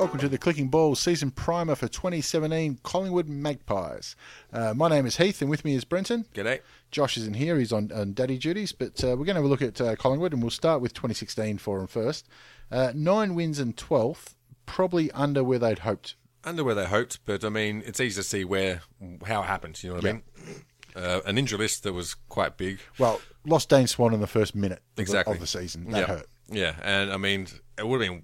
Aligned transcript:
Welcome 0.00 0.20
to 0.20 0.30
the 0.30 0.38
Clicking 0.38 0.68
Balls 0.68 0.98
season 0.98 1.30
primer 1.30 1.74
for 1.74 1.86
2017 1.86 2.80
Collingwood 2.82 3.28
Magpies. 3.28 4.16
Uh, 4.50 4.72
my 4.72 4.88
name 4.88 5.04
is 5.04 5.18
Heath, 5.18 5.42
and 5.42 5.50
with 5.50 5.62
me 5.62 5.74
is 5.74 5.84
Brenton. 5.84 6.24
G'day. 6.32 6.60
Josh 6.90 7.18
isn't 7.18 7.34
here; 7.36 7.58
he's 7.58 7.70
on, 7.70 7.92
on 7.92 8.14
daddy 8.14 8.38
duties. 8.38 8.72
But 8.72 9.04
uh, 9.04 9.08
we're 9.08 9.26
going 9.26 9.34
to 9.34 9.34
have 9.34 9.44
a 9.44 9.48
look 9.48 9.60
at 9.60 9.78
uh, 9.78 9.96
Collingwood, 9.96 10.32
and 10.32 10.42
we'll 10.42 10.48
start 10.48 10.80
with 10.80 10.94
2016 10.94 11.58
for 11.58 11.76
them 11.76 11.86
first. 11.86 12.26
Uh, 12.70 12.92
nine 12.94 13.34
wins 13.34 13.58
and 13.58 13.76
12th, 13.76 14.36
probably 14.64 15.10
under 15.12 15.44
where 15.44 15.58
they'd 15.58 15.80
hoped. 15.80 16.14
Under 16.44 16.64
where 16.64 16.74
they 16.74 16.86
hoped, 16.86 17.18
but 17.26 17.44
I 17.44 17.50
mean, 17.50 17.82
it's 17.84 18.00
easy 18.00 18.22
to 18.22 18.26
see 18.26 18.42
where 18.42 18.80
how 19.26 19.42
it 19.42 19.46
happened. 19.48 19.82
You 19.82 19.90
know 19.90 19.96
what 19.96 20.06
I 20.06 20.12
mean? 20.12 20.22
Uh, 20.96 21.20
an 21.26 21.36
injury 21.36 21.58
list 21.58 21.82
that 21.82 21.92
was 21.92 22.14
quite 22.30 22.56
big. 22.56 22.78
Well, 22.98 23.20
lost 23.44 23.68
Dane 23.68 23.86
Swan 23.86 24.14
in 24.14 24.20
the 24.20 24.26
first 24.26 24.54
minute 24.54 24.78
of 24.78 24.96
the- 24.96 25.02
Exactly. 25.02 25.34
of 25.34 25.40
the 25.40 25.46
season. 25.46 25.90
That 25.90 25.98
yeah, 25.98 26.06
hurt. 26.06 26.26
yeah, 26.50 26.74
and 26.82 27.12
I 27.12 27.18
mean, 27.18 27.48
it 27.76 27.86
would 27.86 28.00
have 28.00 28.10
been 28.10 28.22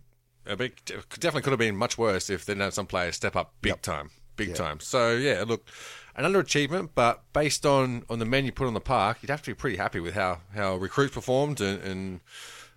big, 0.54 0.76
definitely 0.84 1.42
could 1.42 1.50
have 1.50 1.58
been 1.58 1.76
much 1.76 1.98
worse 1.98 2.30
if 2.30 2.44
they'd 2.44 2.58
had 2.58 2.74
some 2.74 2.86
players 2.86 3.16
step 3.16 3.34
up 3.34 3.54
big 3.62 3.70
Yep. 3.70 3.82
time, 3.82 4.10
big 4.36 4.48
Yeah. 4.50 4.54
time. 4.54 4.78
So 4.80 5.16
yeah, 5.16 5.44
look, 5.44 5.66
an 6.14 6.24
underachievement, 6.24 6.90
but 6.94 7.24
based 7.32 7.66
on 7.66 8.04
on 8.08 8.20
the 8.20 8.24
men 8.24 8.44
you 8.44 8.52
put 8.52 8.66
on 8.68 8.74
the 8.74 8.80
park, 8.80 9.18
you'd 9.22 9.30
have 9.30 9.42
to 9.42 9.50
be 9.50 9.54
pretty 9.54 9.76
happy 9.78 9.98
with 9.98 10.14
how 10.14 10.42
how 10.54 10.76
recruits 10.76 11.14
performed 11.14 11.60
and, 11.60 11.82
and 11.82 12.20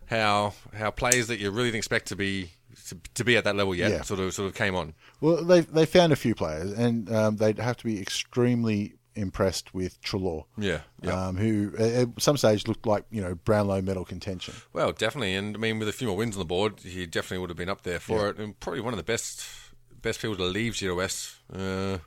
how 0.08 0.54
how 0.76 0.90
players 0.90 1.28
that 1.28 1.40
you 1.40 1.52
really 1.52 1.68
didn't 1.68 1.78
expect 1.78 2.08
to 2.08 2.16
be 2.16 2.50
to, 2.88 2.98
to 3.14 3.24
be 3.24 3.38
at 3.38 3.44
that 3.44 3.56
level 3.56 3.76
yet 3.76 3.92
Yeah. 3.92 4.02
sort 4.02 4.20
of 4.20 4.34
sort 4.34 4.48
of 4.50 4.56
came 4.56 4.76
on. 4.76 4.94
Well, 5.22 5.44
they 5.44 5.62
they 5.62 5.86
found 5.86 6.12
a 6.14 6.16
few 6.16 6.34
players, 6.34 6.72
and 6.72 7.12
um, 7.14 7.36
they'd 7.38 7.60
have 7.60 7.78
to 7.78 7.84
be 7.86 8.02
extremely 8.02 8.94
impressed 9.20 9.74
with 9.74 10.02
Treloar. 10.02 10.46
Yeah, 10.58 10.82
yeah. 11.02 11.28
Um, 11.28 11.38
who 11.38 11.74
at 11.78 12.22
some 12.22 12.38
stage 12.38 12.68
looked 12.68 12.86
like 12.86 13.06
you 13.12 13.22
know 13.22 13.36
Brownlow 13.36 13.82
medal 13.82 14.06
contention. 14.06 14.56
Well, 14.74 14.92
definitely, 14.92 15.36
and 15.36 15.56
I 15.56 15.60
mean, 15.60 15.80
with 15.80 15.88
a 15.88 15.94
few 15.94 16.08
more 16.08 16.18
wins 16.18 16.36
on 16.36 16.40
the 16.40 16.46
board, 16.46 16.80
he 16.80 17.06
definitely 17.06 17.40
would 17.40 17.50
have 17.50 17.58
been 17.58 17.70
up 17.70 17.84
there 17.84 18.00
for 18.00 18.30
it, 18.30 18.38
and 18.38 18.60
probably 18.60 18.82
one 18.82 18.94
of 18.94 18.98
the 18.98 19.04
best 19.04 19.46
best 20.02 20.22
people 20.22 20.36
to 20.38 20.44
leave 20.44 20.74
GWS. 20.74 21.36
Uh, 21.54 22.00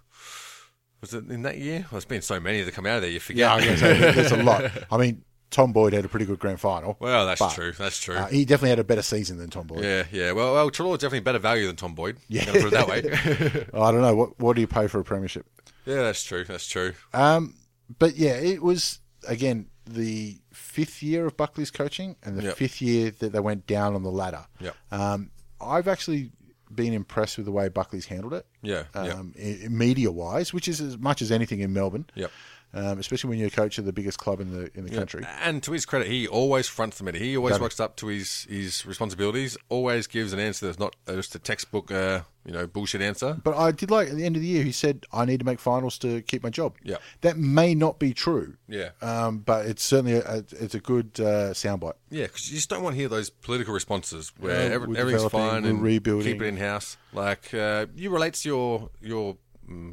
was 1.00 1.14
it 1.14 1.28
in 1.30 1.42
that 1.42 1.58
year? 1.58 1.80
Well, 1.80 1.88
there's 1.92 2.04
been 2.04 2.22
so 2.22 2.38
many 2.40 2.62
that 2.62 2.72
come 2.72 2.86
out 2.86 2.96
of 2.96 3.02
there, 3.02 3.10
you 3.10 3.20
forget. 3.20 3.40
Yeah, 3.40 3.52
I 3.52 3.56
was 3.56 3.64
going 3.64 3.76
to 3.76 3.80
say 3.80 4.12
there's 4.12 4.32
a 4.32 4.42
lot. 4.42 4.70
I 4.90 4.96
mean, 4.96 5.24
Tom 5.50 5.72
Boyd 5.72 5.92
had 5.92 6.04
a 6.04 6.08
pretty 6.08 6.26
good 6.26 6.38
grand 6.38 6.60
final. 6.60 6.96
well, 6.98 7.26
that's 7.26 7.40
but, 7.40 7.52
true. 7.52 7.72
That's 7.72 8.00
true. 8.00 8.14
Uh, 8.14 8.26
he 8.26 8.44
definitely 8.44 8.70
had 8.70 8.78
a 8.78 8.84
better 8.84 9.02
season 9.02 9.36
than 9.36 9.50
Tom 9.50 9.66
Boyd. 9.66 9.84
yeah, 9.84 10.04
yeah. 10.10 10.32
Well, 10.32 10.54
well, 10.54 10.70
Treloar 10.70 10.96
definitely 10.96 11.20
better 11.20 11.38
value 11.38 11.66
than 11.66 11.76
Tom 11.76 11.94
Boyd. 11.94 12.18
Yeah, 12.28 12.44
put 12.46 12.64
it 12.64 12.70
that 12.70 12.88
way. 12.88 12.98
I 13.74 13.90
don't 13.90 14.00
know 14.00 14.14
what 14.14 14.38
what 14.40 14.54
do 14.54 14.60
you 14.62 14.66
pay 14.66 14.86
for 14.86 15.00
a 15.00 15.04
premiership. 15.04 15.46
Yeah, 15.86 16.02
that's 16.02 16.22
true. 16.24 16.44
That's 16.44 16.66
true. 16.68 16.92
Um, 17.12 17.54
but 17.98 18.16
yeah, 18.16 18.34
it 18.34 18.62
was 18.62 18.98
again 19.28 19.66
the 19.86 20.38
fifth 20.52 21.02
year 21.02 21.26
of 21.26 21.36
Buckley's 21.36 21.70
coaching 21.70 22.16
and 22.22 22.38
the 22.38 22.44
Yep. 22.44 22.56
fifth 22.56 22.80
year 22.82 23.10
that 23.18 23.32
they 23.32 23.40
went 23.40 23.66
down 23.66 23.94
on 23.94 24.02
the 24.02 24.10
ladder. 24.10 24.46
Yep. 24.60 24.76
Um, 24.92 25.30
I've 25.60 25.88
actually 25.88 26.30
been 26.72 26.92
impressed 26.92 27.36
with 27.36 27.46
the 27.46 27.52
way 27.52 27.68
Buckley's 27.68 28.06
handled 28.06 28.32
it. 28.32 28.46
Yeah, 28.62 28.84
yeah. 28.94 29.12
Um, 29.14 29.34
media 29.68 30.10
wise, 30.10 30.52
which 30.54 30.68
is 30.68 30.80
as 30.80 30.96
much 30.98 31.20
as 31.20 31.30
anything 31.30 31.60
in 31.60 31.72
Melbourne. 31.72 32.06
Yep. 32.14 32.30
Um, 32.74 32.98
especially 32.98 33.28
when 33.28 33.38
you're 33.38 33.48
a 33.48 33.50
coach 33.50 33.76
of 33.76 33.84
the 33.84 33.92
biggest 33.92 34.18
club 34.18 34.40
in 34.40 34.50
the 34.50 34.70
in 34.74 34.86
the 34.86 34.94
country. 34.94 35.22
And 35.42 35.62
to 35.62 35.72
his 35.72 35.84
credit, 35.84 36.08
he 36.08 36.26
always 36.26 36.68
fronts 36.68 36.96
the 36.96 37.04
media. 37.04 37.20
He 37.20 37.36
always 37.36 37.58
he? 37.58 37.82
up 37.82 37.96
to 37.96 38.06
his, 38.06 38.44
his 38.48 38.86
responsibilities. 38.86 39.58
Always 39.68 40.06
gives 40.06 40.32
an 40.32 40.38
answer 40.38 40.66
that's 40.66 40.78
not 40.78 40.96
just 41.06 41.34
a 41.34 41.38
textbook, 41.38 41.90
uh, 41.90 42.22
you 42.46 42.52
know, 42.52 42.66
bullshit 42.66 43.02
answer. 43.02 43.38
But 43.44 43.56
I 43.56 43.72
did 43.72 43.90
like 43.90 44.08
at 44.08 44.16
the 44.16 44.24
end 44.24 44.36
of 44.36 44.42
the 44.42 44.48
year, 44.48 44.64
he 44.64 44.72
said, 44.72 45.04
"I 45.12 45.26
need 45.26 45.40
to 45.40 45.44
make 45.44 45.60
finals 45.60 45.98
to 45.98 46.22
keep 46.22 46.42
my 46.42 46.48
job." 46.48 46.76
Yeah. 46.82 46.96
that 47.20 47.36
may 47.36 47.74
not 47.74 47.98
be 47.98 48.14
true. 48.14 48.56
Yeah. 48.68 48.90
um, 49.02 49.40
but 49.40 49.66
it's 49.66 49.82
certainly 49.82 50.14
a, 50.14 50.44
it's 50.52 50.74
a 50.74 50.80
good 50.80 51.10
uh, 51.20 51.52
soundbite. 51.52 51.94
Yeah, 52.10 52.24
because 52.24 52.48
you 52.48 52.56
just 52.56 52.70
don't 52.70 52.82
want 52.82 52.94
to 52.94 53.00
hear 53.00 53.08
those 53.08 53.28
political 53.28 53.74
responses 53.74 54.32
where 54.38 54.68
Yeah, 54.68 54.74
every, 54.74 54.96
everything's 54.96 55.30
fine 55.30 55.66
and 55.66 55.82
rebuilding. 55.82 56.32
keep 56.32 56.40
it 56.40 56.46
in 56.46 56.56
house. 56.56 56.96
Like 57.12 57.52
uh, 57.52 57.86
you 57.94 58.08
relate 58.10 58.34
to 58.34 58.48
your 58.48 58.90
your 59.02 59.36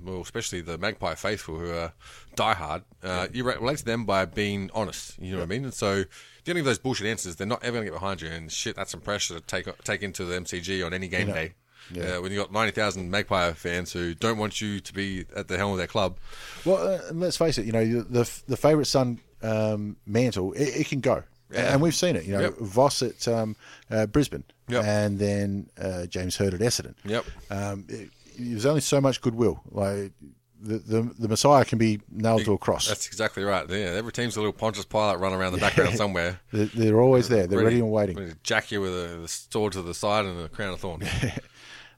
well, 0.05 0.21
especially 0.21 0.61
the 0.61 0.77
Magpie 0.77 1.15
faithful 1.15 1.57
who 1.59 1.71
are 1.71 1.93
diehard. 2.35 2.83
Uh, 3.03 3.27
You 3.33 3.43
re- 3.43 3.55
relate 3.55 3.77
to 3.79 3.85
them 3.85 4.05
by 4.05 4.25
being 4.25 4.69
honest. 4.73 5.17
You 5.19 5.31
know 5.31 5.37
what 5.37 5.43
I 5.43 5.47
mean? 5.47 5.63
And 5.65 5.73
so 5.73 6.03
dealing 6.45 6.63
with 6.63 6.69
those 6.71 6.79
bullshit 6.79 7.07
answers, 7.07 7.35
they're 7.35 7.47
not 7.47 7.63
ever 7.63 7.73
going 7.77 7.85
to 7.85 7.91
get 7.91 7.99
behind 7.99 8.21
you. 8.21 8.29
And 8.29 8.51
shit, 8.51 8.75
that's 8.75 8.91
some 8.91 9.01
pressure 9.01 9.35
to 9.35 9.41
take 9.41 9.67
take 9.83 10.01
into 10.03 10.25
the 10.25 10.35
MCG 10.39 10.85
on 10.85 10.93
any 10.93 11.07
game 11.07 11.27
day. 11.27 11.53
Yeah. 11.91 12.17
Uh, 12.17 12.21
when 12.21 12.31
you've 12.31 12.41
got 12.43 12.51
ninety 12.53 12.71
thousand 12.71 13.09
Magpie 13.09 13.51
fans 13.53 13.91
who 13.93 14.13
don't 14.13 14.37
want 14.37 14.61
you 14.61 14.79
to 14.79 14.93
be 14.93 15.25
at 15.35 15.47
the 15.47 15.57
helm 15.57 15.71
of 15.71 15.77
their 15.79 15.87
club, 15.87 16.17
Well, 16.63 16.77
uh, 16.77 16.99
and 17.09 17.19
let's 17.19 17.37
face 17.37 17.57
it, 17.57 17.65
you 17.65 17.71
know 17.71 17.83
the 18.03 18.29
the 18.47 18.57
favourite 18.57 18.85
son 18.87 19.19
um, 19.41 19.95
mantle 20.05 20.53
it, 20.53 20.67
it 20.81 20.87
can 20.87 20.99
go, 20.99 21.23
Yeah. 21.51 21.73
and 21.73 21.81
we've 21.81 21.95
seen 21.95 22.15
it. 22.15 22.25
You 22.25 22.33
know, 22.33 22.41
Yep. 22.41 22.57
Voss 22.59 23.01
at 23.01 23.27
um, 23.27 23.55
uh, 23.89 24.05
Brisbane, 24.05 24.43
Yep. 24.67 24.83
and 24.85 25.17
then 25.17 25.69
uh, 25.81 26.05
James 26.05 26.37
Hird 26.37 26.53
at 26.53 26.59
Essendon. 26.59 26.93
Yep. 27.05 27.25
Um, 27.49 27.85
it, 27.89 28.09
there's 28.39 28.65
only 28.65 28.81
so 28.81 29.01
much 29.01 29.21
goodwill. 29.21 29.61
Like 29.69 30.13
the, 30.61 30.77
the 30.77 31.01
the 31.19 31.27
Messiah 31.27 31.65
can 31.65 31.77
be 31.77 32.01
nailed 32.11 32.45
to 32.45 32.53
a 32.53 32.57
cross. 32.57 32.87
that's 32.87 33.07
exactly 33.07 33.43
right. 33.43 33.69
Yeah, 33.69 33.77
every 33.77 34.11
team's 34.11 34.35
a 34.35 34.39
little 34.39 34.53
Pontius 34.53 34.85
Pilate 34.85 35.19
running 35.19 35.39
around 35.39 35.53
the 35.53 35.59
background 35.59 35.95
somewhere. 35.95 36.39
They're, 36.51 36.65
they're 36.65 37.01
always 37.01 37.29
there. 37.29 37.47
They're 37.47 37.63
ready, 37.63 37.79
and 37.79 37.91
waiting. 37.91 38.17
ready 38.17 38.33
jack 38.43 38.71
you 38.71 38.81
with 38.81 38.93
a, 38.93 39.21
a 39.23 39.27
sword 39.27 39.73
to 39.73 39.81
the 39.81 39.93
side 39.93 40.25
and 40.25 40.39
a 40.41 40.49
crown 40.49 40.73
of 40.73 40.79
thorns. 40.79 41.07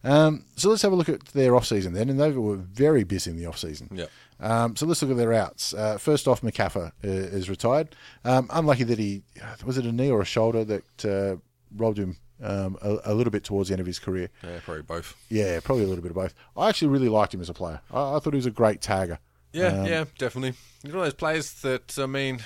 Um, 0.03 0.46
so 0.56 0.69
let's 0.69 0.81
have 0.81 0.91
a 0.91 0.96
look 0.96 1.09
at 1.09 1.25
their 1.28 1.56
off 1.56 1.66
season 1.66 1.94
then, 1.94 2.09
and 2.09 2.19
they 2.19 2.31
were 2.31 2.56
very 2.56 3.03
busy 3.03 3.31
in 3.31 3.38
the 3.38 3.46
off 3.46 3.59
season. 3.59 3.90
Yep. 3.91 4.09
Um, 4.40 4.75
so 4.75 4.88
let's 4.88 5.02
look 5.02 5.12
at 5.12 5.18
their 5.18 5.34
outs. 5.34 5.73
Uh, 5.73 5.97
first 5.97 6.28
off, 6.28 6.41
Macaffer 6.41 6.88
uh, 6.88 7.08
is 7.08 7.50
retired. 7.50 7.96
Um, 8.25 8.50
unlucky 8.52 8.84
that 8.85 8.97
he 8.97 9.22
was 9.63 9.78
it 9.78 9.85
a 9.85 9.91
knee 9.91 10.09
or 10.09 10.22
a 10.22 10.25
shoulder 10.25 10.66
that 10.66 11.06
uh, 11.06 11.40
robbed 11.75 11.97
him 11.99 12.17
um, 12.41 12.77
a, 12.81 12.97
a 13.05 13.13
little 13.13 13.31
bit 13.31 13.43
towards 13.43 13.69
the 13.69 13.73
end 13.73 13.81
of 13.81 13.85
his 13.87 13.99
career. 13.99 14.29
Yeah, 14.43 14.59
probably 14.63 14.83
both. 14.83 15.15
Yeah, 15.29 15.59
probably 15.63 15.83
a 15.83 15.87
little 15.87 16.01
bit 16.01 16.11
of 16.11 16.15
both. 16.15 16.33
I 16.57 16.69
actually 16.69 16.89
really 16.89 17.09
liked 17.09 17.33
him 17.33 17.41
as 17.41 17.49
a 17.49 17.53
player. 17.53 17.81
I, 17.91 18.15
I 18.15 18.19
thought 18.19 18.33
he 18.33 18.37
was 18.37 18.45
a 18.45 18.51
great 18.51 18.81
tagger. 18.81 19.19
Yeah, 19.53 19.85
yeah, 19.85 20.05
definitely. 20.17 20.53
You're 20.83 20.93
one 20.93 21.01
of 21.01 21.05
those 21.07 21.13
players 21.13 21.51
that 21.61 21.99
I 21.99 22.05
mean, 22.05 22.39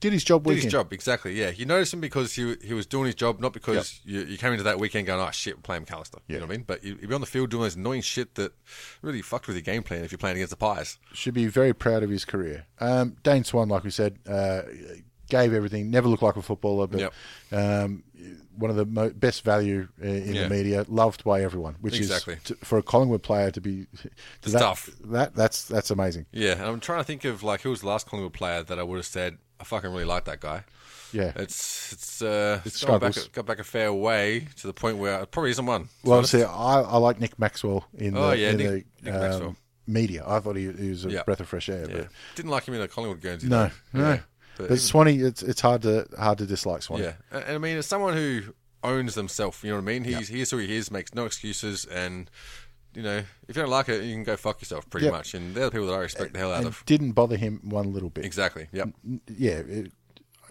Did 0.00 0.14
his 0.14 0.24
job 0.24 0.42
did 0.44 0.54
week 0.54 0.62
his 0.62 0.72
job 0.72 0.90
exactly. 0.92 1.34
Yeah, 1.38 1.50
you 1.50 1.66
notice 1.66 1.92
him 1.92 2.00
because 2.00 2.34
he 2.34 2.56
he 2.64 2.72
was 2.72 2.86
doing 2.86 3.04
his 3.06 3.14
job, 3.14 3.40
not 3.40 3.52
because 3.52 4.00
you, 4.04 4.20
you 4.22 4.38
came 4.38 4.52
into 4.52 4.64
that 4.64 4.80
weekend 4.80 5.06
going, 5.06 5.20
"Oh 5.20 5.30
shit, 5.30 5.56
we're 5.56 5.62
playing 5.62 5.84
McAllister." 5.84 6.18
You 6.28 6.36
know 6.36 6.46
what 6.46 6.52
I 6.54 6.56
mean? 6.56 6.64
But 6.66 6.82
you, 6.82 6.96
you'd 6.98 7.10
be 7.10 7.14
on 7.14 7.20
the 7.20 7.26
field 7.26 7.50
doing 7.50 7.64
this 7.64 7.76
annoying 7.76 8.00
shit 8.00 8.34
that 8.36 8.52
really 9.02 9.20
fucked 9.20 9.46
with 9.48 9.56
your 9.56 9.62
game 9.62 9.82
plan 9.82 10.02
if 10.02 10.10
you're 10.10 10.18
playing 10.18 10.36
against 10.36 10.50
the 10.50 10.56
Pies. 10.56 10.98
Should 11.12 11.34
be 11.34 11.46
very 11.46 11.74
proud 11.74 12.02
of 12.02 12.08
his 12.08 12.24
career. 12.24 12.64
Um, 12.80 13.16
Dane 13.22 13.44
Swan, 13.44 13.68
like 13.68 13.84
we 13.84 13.90
said, 13.90 14.18
uh, 14.26 14.62
gave 15.30 15.54
everything. 15.54 15.90
Never 15.90 16.08
looked 16.08 16.22
like 16.22 16.36
a 16.36 16.42
footballer, 16.42 16.86
but 16.86 17.00
Yep. 17.00 17.12
um, 17.52 18.02
one 18.56 18.70
of 18.70 18.76
the 18.76 18.84
mo- 18.84 19.10
best 19.10 19.42
value 19.44 19.88
uh, 20.02 20.06
in 20.06 20.34
Yeah. 20.34 20.42
the 20.42 20.48
media, 20.50 20.84
loved 20.88 21.24
by 21.24 21.42
everyone. 21.42 21.76
Which 21.80 21.96
Exactly. 21.96 22.34
is 22.34 22.42
t- 22.42 22.54
for 22.62 22.76
a 22.78 22.82
Collingwood 22.82 23.22
player 23.22 23.50
to 23.50 23.60
be 23.60 23.86
to 24.42 24.50
that, 24.50 24.58
tough. 24.58 24.90
That 25.04 25.34
that's 25.34 25.64
that's 25.64 25.90
amazing. 25.90 26.26
Yeah, 26.32 26.52
and 26.52 26.62
I'm 26.64 26.80
trying 26.80 27.00
to 27.00 27.04
think 27.04 27.24
of 27.24 27.42
like 27.42 27.62
who 27.62 27.70
was 27.70 27.80
the 27.80 27.86
last 27.88 28.06
Collingwood 28.06 28.34
player 28.34 28.62
that 28.62 28.78
I 28.78 28.82
would 28.82 28.96
have 28.96 29.06
said 29.06 29.38
I 29.58 29.64
fucking 29.64 29.90
really 29.90 30.04
like 30.04 30.24
that 30.26 30.40
guy. 30.40 30.64
Yeah. 31.12 31.32
It's 31.36 31.92
it's 31.92 32.22
uh, 32.22 32.60
It 32.64 32.68
it's 32.68 32.84
gone 32.84 33.00
back, 33.00 33.14
got 33.32 33.44
back 33.46 33.58
a 33.58 33.64
fair 33.64 33.92
way 33.92 34.46
to 34.60 34.66
the 34.66 34.72
point 34.72 34.98
where 34.98 35.22
it 35.22 35.30
probably 35.32 35.50
isn't 35.50 35.66
one. 35.66 35.88
well, 36.04 36.22
see, 36.24 36.42
I, 36.44 36.80
I 36.82 36.96
like 36.98 37.18
Nick 37.20 37.36
Maxwell 37.38 37.84
in 37.98 38.14
the, 38.14 38.20
Oh, 38.20 38.30
yeah, 38.32 38.50
in 38.50 38.56
Nick- 38.58 38.66
the 38.68 39.04
Nick 39.10 39.14
um, 39.14 39.20
Maxwell. 39.20 39.56
media. 39.88 40.22
I 40.24 40.38
thought 40.38 40.54
he, 40.54 40.70
he 40.70 40.90
was 40.90 41.04
a 41.06 41.24
breath 41.24 41.40
of 41.40 41.48
fresh 41.48 41.68
air. 41.68 41.86
yeah. 41.90 41.96
But 41.96 42.08
didn't 42.36 42.52
like 42.52 42.64
him 42.68 42.74
in 42.74 42.80
the 42.80 42.86
Collingwood 42.86 43.20
Guernsey. 43.20 43.48
no, 43.48 43.70
though. 43.92 43.98
no. 44.00 44.10
Yeah. 44.12 44.20
But, 44.62 44.64
even- 44.66 44.76
Swanee, 44.78 45.16
it's 45.18 45.42
it's 45.42 45.60
hard 45.60 45.82
to 45.82 46.06
hard 46.18 46.38
to 46.38 46.46
dislike 46.46 46.82
Swanee. 46.82 47.04
Yeah, 47.04 47.12
and, 47.30 47.44
I 47.54 47.58
mean, 47.58 47.76
as 47.76 47.86
someone 47.86 48.14
who 48.14 48.42
owns 48.82 49.14
themselves, 49.14 49.62
you 49.62 49.70
know 49.70 49.76
what 49.76 49.82
I 49.82 49.84
mean. 49.84 50.04
He's 50.04 50.28
he 50.28 50.40
is 50.40 50.50
who 50.50 50.56
he 50.58 50.76
is, 50.76 50.90
makes 50.90 51.14
no 51.14 51.24
excuses, 51.26 51.84
and 51.84 52.30
you 52.94 53.02
know, 53.02 53.18
if 53.46 53.56
you 53.56 53.62
don't 53.62 53.68
like 53.70 53.88
it, 53.88 54.02
you 54.02 54.14
can 54.14 54.24
go 54.24 54.36
fuck 54.36 54.60
yourself, 54.60 54.88
pretty 54.90 55.06
Yep. 55.06 55.12
much. 55.12 55.34
And 55.34 55.54
they're 55.54 55.66
the 55.66 55.70
people 55.70 55.86
that 55.86 55.94
I 55.94 55.98
respect 55.98 56.32
the 56.32 56.38
hell 56.40 56.50
out 56.52 56.58
and 56.58 56.66
of. 56.66 56.82
didn't 56.86 57.12
bother 57.12 57.36
him 57.36 57.60
one 57.62 57.92
little 57.92 58.10
bit. 58.10 58.24
Exactly. 58.24 58.66
Yep. 58.72 58.88
Yeah, 59.36 59.50
it, 59.58 59.92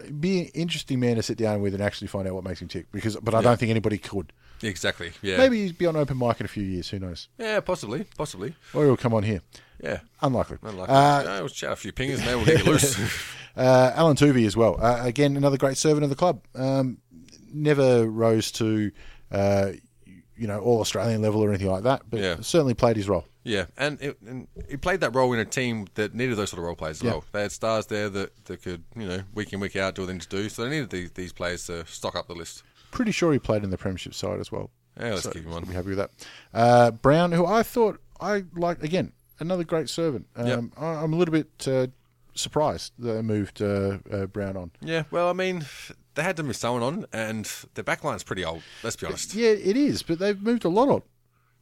it'd 0.00 0.20
be 0.22 0.40
an 0.40 0.46
interesting 0.54 1.00
man 1.00 1.16
to 1.16 1.22
sit 1.22 1.36
down 1.36 1.60
with 1.60 1.74
and 1.74 1.82
actually 1.82 2.06
find 2.08 2.26
out 2.26 2.34
what 2.34 2.44
makes 2.44 2.62
him 2.62 2.68
tick. 2.68 2.86
Because, 2.92 3.16
but 3.16 3.34
I 3.34 3.42
don't 3.42 3.58
think 3.60 3.68
anybody 3.68 3.98
could. 3.98 4.32
Exactly. 4.62 5.12
Yeah. 5.20 5.36
Maybe 5.36 5.66
he'd 5.66 5.76
be 5.76 5.84
on 5.86 5.96
open 5.96 6.16
mic 6.18 6.40
in 6.40 6.46
a 6.46 6.48
few 6.48 6.62
years. 6.62 6.88
Who 6.88 6.98
knows? 6.98 7.28
Yeah, 7.38 7.60
possibly. 7.60 8.06
Possibly. 8.16 8.54
Or 8.72 8.84
he'll 8.86 8.96
come 8.96 9.12
on 9.12 9.22
here. 9.22 9.42
Yeah. 9.82 10.00
Unlikely. 10.22 10.58
Unlikely. 10.62 10.94
Uh, 10.94 11.22
yeah, 11.22 11.40
we'll 11.40 11.48
chat 11.48 11.72
a 11.72 11.76
few 11.76 11.92
pingers 11.92 12.18
and 12.18 12.26
then 12.26 12.36
we'll 12.38 12.46
get 12.46 12.66
loose. 12.66 12.96
Uh, 13.60 13.92
Alan 13.94 14.16
Toovey 14.16 14.46
as 14.46 14.56
well. 14.56 14.78
Uh, 14.80 15.00
again, 15.04 15.36
another 15.36 15.56
great 15.56 15.76
servant 15.76 16.02
of 16.04 16.10
the 16.10 16.16
club. 16.16 16.42
Um, 16.54 16.98
never 17.52 18.08
rose 18.08 18.50
to, 18.52 18.90
uh, 19.30 19.72
you 20.36 20.46
know, 20.46 20.60
all 20.60 20.80
Australian 20.80 21.20
level 21.22 21.42
or 21.44 21.50
anything 21.50 21.68
like 21.68 21.82
that, 21.82 22.02
but 22.08 22.20
Yeah. 22.20 22.36
certainly 22.40 22.74
played 22.74 22.96
his 22.96 23.08
role. 23.08 23.26
Yeah, 23.42 23.66
and, 23.76 24.00
it, 24.02 24.20
and 24.26 24.48
he 24.68 24.76
played 24.76 25.00
that 25.00 25.14
role 25.14 25.32
in 25.32 25.38
a 25.38 25.44
team 25.44 25.86
that 25.94 26.14
needed 26.14 26.36
those 26.36 26.50
sort 26.50 26.58
of 26.58 26.64
role 26.66 26.74
players 26.76 26.98
as 26.98 27.02
Yeah. 27.04 27.10
well. 27.12 27.24
They 27.32 27.42
had 27.42 27.52
stars 27.52 27.86
there 27.86 28.08
that, 28.10 28.44
that 28.46 28.62
could, 28.62 28.84
you 28.96 29.06
know, 29.08 29.20
week 29.34 29.52
in, 29.52 29.60
week 29.60 29.76
out 29.76 29.94
do 29.94 30.02
what 30.02 30.06
they 30.08 30.12
need 30.14 30.22
to 30.22 30.28
do. 30.28 30.48
So 30.48 30.62
they 30.64 30.70
needed 30.70 30.90
these, 30.90 31.10
these 31.12 31.32
players 31.32 31.66
to 31.66 31.86
stock 31.86 32.16
up 32.16 32.28
the 32.28 32.34
list. 32.34 32.62
Pretty 32.90 33.12
sure 33.12 33.32
he 33.32 33.38
played 33.38 33.62
in 33.64 33.70
the 33.70 33.78
Premiership 33.78 34.14
side 34.14 34.40
as 34.40 34.50
well. 34.52 34.70
Yeah, 34.98 35.10
let's 35.14 35.26
give 35.26 35.44
him 35.44 35.52
one. 35.52 35.64
Be 35.64 35.72
happy 35.74 35.88
with 35.90 35.98
that. 35.98 36.10
Uh, 36.52 36.90
Brown, 36.90 37.32
who 37.32 37.46
I 37.46 37.62
thought 37.62 38.00
I 38.20 38.44
liked 38.54 38.82
again, 38.84 39.12
another 39.38 39.64
great 39.64 39.88
servant. 39.88 40.26
Um, 40.36 40.46
Yep. 40.46 40.60
I, 40.76 40.86
I'm 41.02 41.12
a 41.12 41.16
little 41.16 41.32
bit 41.32 41.48
uh, 41.68 41.86
surprised 42.40 42.92
that 42.98 43.12
they 43.12 43.22
moved 43.22 43.62
uh, 43.62 43.98
uh, 44.10 44.26
Brown 44.26 44.56
on. 44.56 44.70
Yeah, 44.80 45.04
well, 45.10 45.28
I 45.28 45.32
mean, 45.32 45.64
they 46.14 46.22
had 46.22 46.36
to 46.38 46.42
move 46.42 46.56
someone 46.56 46.82
on, 46.82 47.06
and 47.12 47.44
their 47.74 47.84
backline's 47.84 48.22
pretty 48.24 48.44
old. 48.44 48.62
Let's 48.82 48.96
be 48.96 49.06
honest. 49.06 49.34
Yeah, 49.34 49.50
it 49.50 49.76
is, 49.76 50.02
but 50.02 50.18
they've 50.18 50.40
moved 50.40 50.64
a 50.64 50.68
lot 50.68 50.88
on. 50.88 51.02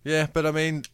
Yeah, 0.04 0.28
but 0.32 0.46
I 0.46 0.52
mean, 0.52 0.84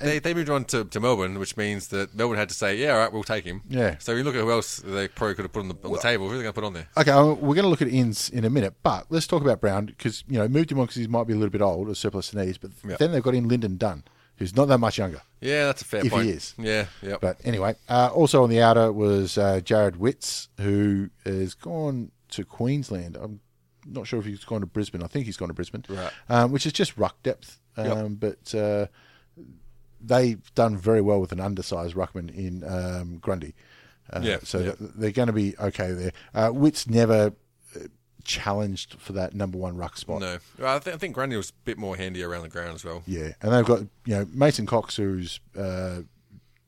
they, 0.00 0.18
they 0.18 0.34
moved 0.34 0.48
on 0.50 0.64
to, 0.66 0.84
to 0.84 0.98
Melbourne, 0.98 1.38
which 1.38 1.56
means 1.56 1.88
that 1.88 2.14
Melbourne 2.14 2.38
had 2.38 2.48
to 2.48 2.54
say, 2.54 2.76
yeah, 2.76 2.92
all 2.94 2.98
right, 2.98 3.12
we'll 3.12 3.22
take 3.22 3.44
him. 3.44 3.60
Yeah. 3.68 3.98
So 3.98 4.12
you 4.14 4.24
look 4.24 4.34
at 4.34 4.40
who 4.40 4.50
else 4.50 4.78
they 4.78 5.06
probably 5.06 5.34
could 5.36 5.44
have 5.44 5.52
put 5.52 5.60
on 5.60 5.68
the, 5.68 5.76
on 5.84 5.92
the 5.92 5.98
table. 5.98 6.26
Who 6.28 6.34
are 6.34 6.38
they 6.38 6.42
going 6.42 6.54
to 6.54 6.60
put 6.60 6.64
on 6.66 6.72
there? 6.72 6.88
Okay, 6.96 7.10
uh, 7.10 7.24
we're 7.34 7.54
going 7.54 7.64
to 7.64 7.68
look 7.68 7.82
at 7.82 7.88
ins 7.88 8.30
in 8.30 8.44
a 8.44 8.50
minute, 8.50 8.74
but 8.82 9.06
let's 9.10 9.26
talk 9.28 9.42
about 9.42 9.60
Brown 9.60 9.86
because 9.86 10.24
you 10.26 10.38
know 10.38 10.48
moved 10.48 10.72
him 10.72 10.80
on 10.80 10.86
because 10.86 10.96
he 10.96 11.06
might 11.06 11.26
be 11.26 11.34
a 11.34 11.36
little 11.36 11.50
bit 11.52 11.60
old, 11.60 11.88
or 11.88 11.94
surplus 11.94 12.30
to 12.30 12.38
needs. 12.44 12.58
But 12.58 12.70
Yeah. 12.88 12.96
then 12.98 13.12
they've 13.12 13.22
got 13.22 13.34
in 13.34 13.46
Lyndon 13.46 13.76
Dunn, 13.76 14.02
who's 14.44 14.54
not 14.56 14.68
that 14.68 14.78
much 14.78 14.98
younger. 14.98 15.22
Yeah, 15.40 15.64
that's 15.66 15.80
a 15.80 15.84
fair 15.86 16.04
If 16.04 16.12
he 16.12 16.28
is. 16.30 16.54
Yeah, 16.58 16.86
yeah. 17.02 17.16
But 17.20 17.38
anyway, 17.44 17.76
uh, 17.88 18.10
also 18.12 18.42
on 18.42 18.50
the 18.50 18.60
outer 18.60 18.92
was 18.92 19.38
uh, 19.38 19.60
Jared 19.64 19.96
Witts, 19.96 20.48
who 20.60 21.08
has 21.24 21.54
gone 21.54 22.10
to 22.30 22.44
Queensland. 22.44 23.16
I'm 23.16 23.40
not 23.86 24.06
sure 24.06 24.18
if 24.18 24.26
he's 24.26 24.44
gone 24.44 24.60
to 24.60 24.66
Brisbane. 24.66 25.02
I 25.02 25.06
think 25.06 25.24
he's 25.26 25.36
gone 25.38 25.48
to 25.48 25.54
Brisbane, 25.54 25.84
Right. 25.88 26.12
um, 26.28 26.52
which 26.52 26.66
is 26.66 26.72
just 26.74 26.96
ruck 26.98 27.22
depth. 27.22 27.58
Um, 27.76 28.16
But 28.16 28.54
uh, 28.54 28.86
they've 30.00 30.54
done 30.54 30.76
very 30.76 31.00
well 31.00 31.20
with 31.20 31.32
an 31.32 31.40
undersized 31.40 31.94
ruckman 31.94 32.34
in 32.34 32.62
um, 32.64 33.18
Grundy. 33.18 33.54
Uh, 34.12 34.20
Yeah, 34.22 34.38
so 34.42 34.58
yeah. 34.58 34.72
they're 34.78 35.10
going 35.12 35.28
to 35.28 35.32
be 35.32 35.54
okay 35.58 35.92
there. 35.92 36.12
Uh, 36.34 36.50
Witts 36.52 36.86
never 36.88 37.32
challenged 38.24 38.96
for 38.98 39.12
that 39.14 39.34
number 39.34 39.58
one 39.58 39.76
ruck 39.76 39.96
spot. 39.96 40.20
No, 40.20 40.38
I, 40.62 40.78
th- 40.78 40.94
I 40.94 40.98
think 40.98 41.14
Grundy 41.14 41.36
was 41.36 41.50
a 41.50 41.52
bit 41.64 41.78
more 41.78 41.96
handy 41.96 42.22
around 42.22 42.42
the 42.42 42.48
ground 42.48 42.74
as 42.74 42.84
well. 42.84 43.02
Yeah, 43.06 43.32
and 43.42 43.52
they've 43.52 43.64
got 43.64 43.80
you 44.04 44.16
know 44.16 44.26
Mason 44.32 44.66
Cox, 44.66 44.96
who's 44.96 45.40
uh, 45.58 46.00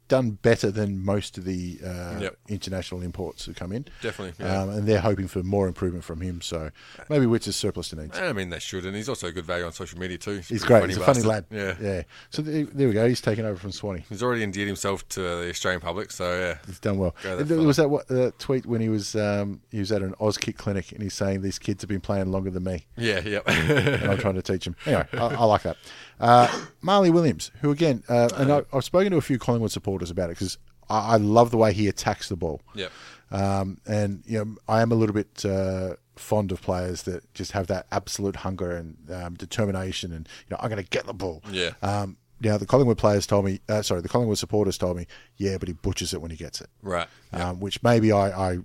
done 0.09 0.33
better 0.33 0.71
than 0.71 1.05
most 1.05 1.37
of 1.39 1.45
the 1.45 1.79
uh, 1.85 2.19
Yep. 2.21 2.37
international 2.49 3.03
imports 3.03 3.45
who 3.45 3.53
come 3.55 3.73
in. 3.73 3.87
Definitely, 4.03 4.45
yeah. 4.45 4.63
um, 4.63 4.71
and 4.71 4.87
they're 4.87 5.01
hoping 5.01 5.29
for 5.29 5.43
more 5.43 5.67
improvement 5.69 6.05
from 6.05 6.21
him. 6.21 6.41
So 6.41 6.71
maybe 7.09 7.27
which 7.27 7.47
is 7.49 7.57
surplus 7.57 7.89
to 7.91 7.97
needs. 7.97 8.19
I 8.19 8.33
mean, 8.33 8.51
they 8.51 8.59
should, 8.59 8.85
and 8.87 8.95
he's 8.97 9.09
also 9.09 9.27
a 9.29 9.33
good 9.33 9.45
value 9.45 9.65
on 9.65 9.73
social 9.73 9.99
media 9.99 10.19
too. 10.19 10.37
He's 10.37 10.65
pretty 10.65 10.67
great. 10.67 10.89
He's 10.91 10.97
a 10.99 11.05
funny 11.05 11.23
lad. 11.23 11.47
Yeah. 11.51 11.75
yeah. 11.81 12.03
So 12.31 12.43
th- 12.43 12.69
there 12.73 12.89
we 12.89 12.95
go. 12.95 13.09
He's 13.09 13.21
taken 13.21 13.45
over 13.45 13.59
from 13.59 13.73
Swanee. 13.73 14.05
He's 14.09 14.23
already 14.23 14.43
endeared 14.43 14.67
himself 14.69 15.07
to 15.11 15.21
the 15.21 15.49
Australian 15.51 15.81
public, 15.81 16.11
so 16.13 16.25
yeah. 16.39 16.59
He's 16.67 16.81
done 16.81 16.99
well. 16.99 17.15
That 17.23 17.49
There 17.49 17.59
was 17.59 17.77
that 17.77 17.89
what, 17.91 18.11
uh, 18.11 18.31
tweet 18.39 18.67
when 18.67 18.81
he 18.81 18.89
was 18.89 19.15
um, 19.17 19.61
he 19.71 19.79
was 19.79 19.93
at 19.93 20.03
an 20.03 20.15
Auskick 20.21 20.57
clinic 20.57 20.93
and 20.93 21.03
he's 21.03 21.15
saying 21.15 21.43
these 21.43 21.59
kids 21.59 21.83
have 21.83 21.89
been 21.89 22.01
playing 22.01 22.31
longer 22.31 22.51
than 22.51 22.65
me. 22.65 22.87
Yeah, 22.97 23.21
yeah. 23.25 23.41
and 23.47 24.11
I'm 24.13 24.19
trying 24.19 24.35
to 24.35 24.43
teach 24.43 24.67
him. 24.67 24.77
Anyway, 24.87 25.07
I, 25.13 25.17
I 25.17 25.45
like 25.45 25.63
that. 25.63 25.77
Uh, 26.19 26.65
Marley 26.81 27.11
Williams, 27.11 27.51
who 27.61 27.71
again, 27.71 28.03
uh, 28.09 28.29
and 28.37 28.51
I, 28.51 28.63
I've 28.73 28.85
spoken 28.85 29.11
to 29.11 29.19
a 29.19 29.23
few 29.23 29.39
Collingwood 29.39 29.71
supporters 29.71 29.96
about 30.03 30.31
it 30.31 30.39
because 30.39 30.59
I, 30.89 31.15
I 31.15 31.17
love 31.17 31.51
the 31.51 31.57
way 31.57 31.73
he 31.73 31.89
attacks 31.89 32.29
the 32.29 32.37
ball. 32.37 32.61
Yep. 32.75 32.93
Um, 33.31 33.79
and 33.87 34.23
you 34.27 34.45
know, 34.45 34.57
I 34.69 34.83
am 34.83 34.93
a 34.93 34.95
little 34.95 35.15
bit 35.15 35.45
uh, 35.45 35.95
fond 36.15 36.53
of 36.53 36.63
players 36.63 37.03
that 37.03 37.33
just 37.35 37.53
have 37.53 37.67
that 37.69 37.87
absolute 37.91 38.37
hunger 38.37 38.77
and 38.77 38.97
um, 39.13 39.35
determination, 39.35 40.13
and 40.13 40.29
you 40.49 40.55
know, 40.55 40.59
I'm 40.61 40.71
going 40.71 40.83
to 40.83 40.89
get 40.89 41.07
the 41.07 41.15
ball. 41.15 41.43
Yeah. 41.51 41.73
Um, 41.83 42.17
now 42.41 42.59
the 42.59 42.67
Collingwood 42.67 42.99
players 42.99 43.27
told 43.27 43.45
me, 43.45 43.61
uh, 43.69 43.83
sorry, 43.83 44.03
the 44.03 44.09
Collingwood 44.09 44.39
supporters 44.39 44.77
told 44.77 44.97
me, 44.97 45.07
yeah, 45.37 45.57
but 45.59 45.69
he 45.69 45.75
butchers 45.75 46.13
it 46.13 46.21
when 46.21 46.31
he 46.31 46.37
gets 46.37 46.61
it. 46.61 46.69
Right. 46.83 47.09
Um, 47.33 47.61
which 47.61 47.83
maybe 47.83 48.13
I, 48.13 48.53
I 48.53 48.59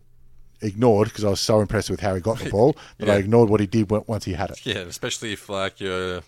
ignored 0.61 1.07
because 1.07 1.23
I 1.23 1.29
was 1.29 1.39
so 1.39 1.61
impressed 1.61 1.89
with 1.89 2.01
how 2.01 2.13
he 2.13 2.21
got 2.21 2.39
the 2.39 2.49
ball 2.51 2.75
that 2.97 3.09
I 3.09 3.15
ignored 3.15 3.49
what 3.49 3.59
he 3.59 3.67
did 3.67 3.89
once 3.89 4.25
he 4.25 4.33
had 4.33 4.51
it. 4.51 4.65
Yeah, 4.65 4.79
especially 4.79 5.33
if 5.33 5.49
like 5.49 5.79
you're, 5.79 6.21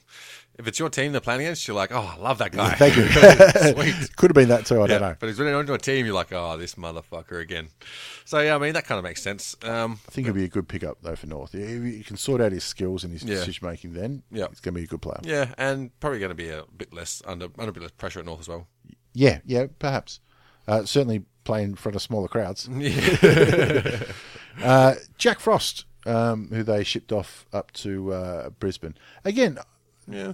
if 0.59 0.67
it's 0.67 0.77
your 0.79 0.89
team 0.89 1.11
they're 1.11 1.21
playing 1.21 1.41
against, 1.41 1.67
you're 1.67 1.75
like, 1.75 1.91
oh, 1.91 2.13
I 2.15 2.21
love 2.21 2.37
that 2.37 2.51
guy. 2.51 2.75
Thank 2.75 2.95
you. 2.95 3.07
Sweet. 3.73 4.15
Could 4.15 4.29
have 4.31 4.35
been 4.35 4.49
that 4.49 4.65
too. 4.65 4.77
I 4.77 4.81
Yeah, 4.81 4.87
don't 4.87 5.01
know. 5.01 5.15
but 5.19 5.27
he's 5.27 5.39
running 5.39 5.55
onto 5.55 5.73
a 5.73 5.77
team, 5.77 6.05
you're 6.05 6.13
like, 6.15 6.31
oh, 6.31 6.57
this 6.57 6.75
motherfucker 6.75 7.41
again. 7.41 7.69
So 8.25 8.39
yeah, 8.39 8.55
I 8.55 8.57
mean 8.59 8.73
that 8.73 8.85
kind 8.85 8.97
of 8.99 9.03
makes 9.03 9.21
sense. 9.21 9.55
Um, 9.63 9.99
I 10.07 10.11
think 10.11 10.27
he'll 10.27 10.33
be 10.35 10.43
a 10.43 10.47
good 10.49 10.67
pickup 10.67 10.97
though 11.01 11.15
for 11.15 11.27
North. 11.27 11.55
If 11.55 11.83
he 11.83 12.03
can 12.03 12.17
sort 12.17 12.39
out 12.41 12.51
his 12.51 12.63
skills 12.63 13.03
and 13.03 13.11
his 13.13 13.23
Yeah. 13.23 13.35
decision 13.35 13.67
making, 13.67 13.93
then 13.93 14.23
Yeah. 14.31 14.47
he's 14.49 14.59
going 14.59 14.73
to 14.75 14.79
be 14.79 14.83
a 14.83 14.87
good 14.87 15.01
player. 15.01 15.19
yeah, 15.23 15.53
and 15.57 15.97
probably 15.99 16.19
going 16.19 16.29
to 16.29 16.35
be 16.35 16.49
a 16.49 16.63
bit 16.77 16.93
less 16.93 17.21
under 17.25 17.47
under 17.57 17.69
a 17.69 17.73
bit 17.73 17.81
less 17.83 17.91
pressure 17.91 18.19
at 18.19 18.25
North 18.25 18.41
as 18.41 18.47
well. 18.47 18.67
Yeah, 19.13 19.39
yeah, 19.45 19.65
perhaps. 19.79 20.19
Uh, 20.67 20.85
certainly 20.85 21.23
play 21.43 21.61
in 21.63 21.75
front 21.75 21.95
of 21.95 22.01
smaller 22.01 22.27
crowds. 22.29 22.69
uh, 24.63 24.95
Jack 25.17 25.39
Frost, 25.39 25.85
um, 26.05 26.47
who 26.49 26.63
they 26.63 26.83
shipped 26.83 27.11
off 27.11 27.45
up 27.53 27.71
to 27.73 28.13
uh, 28.13 28.49
Brisbane. 28.51 28.95
Again, 29.25 29.57
Yeah, 30.07 30.33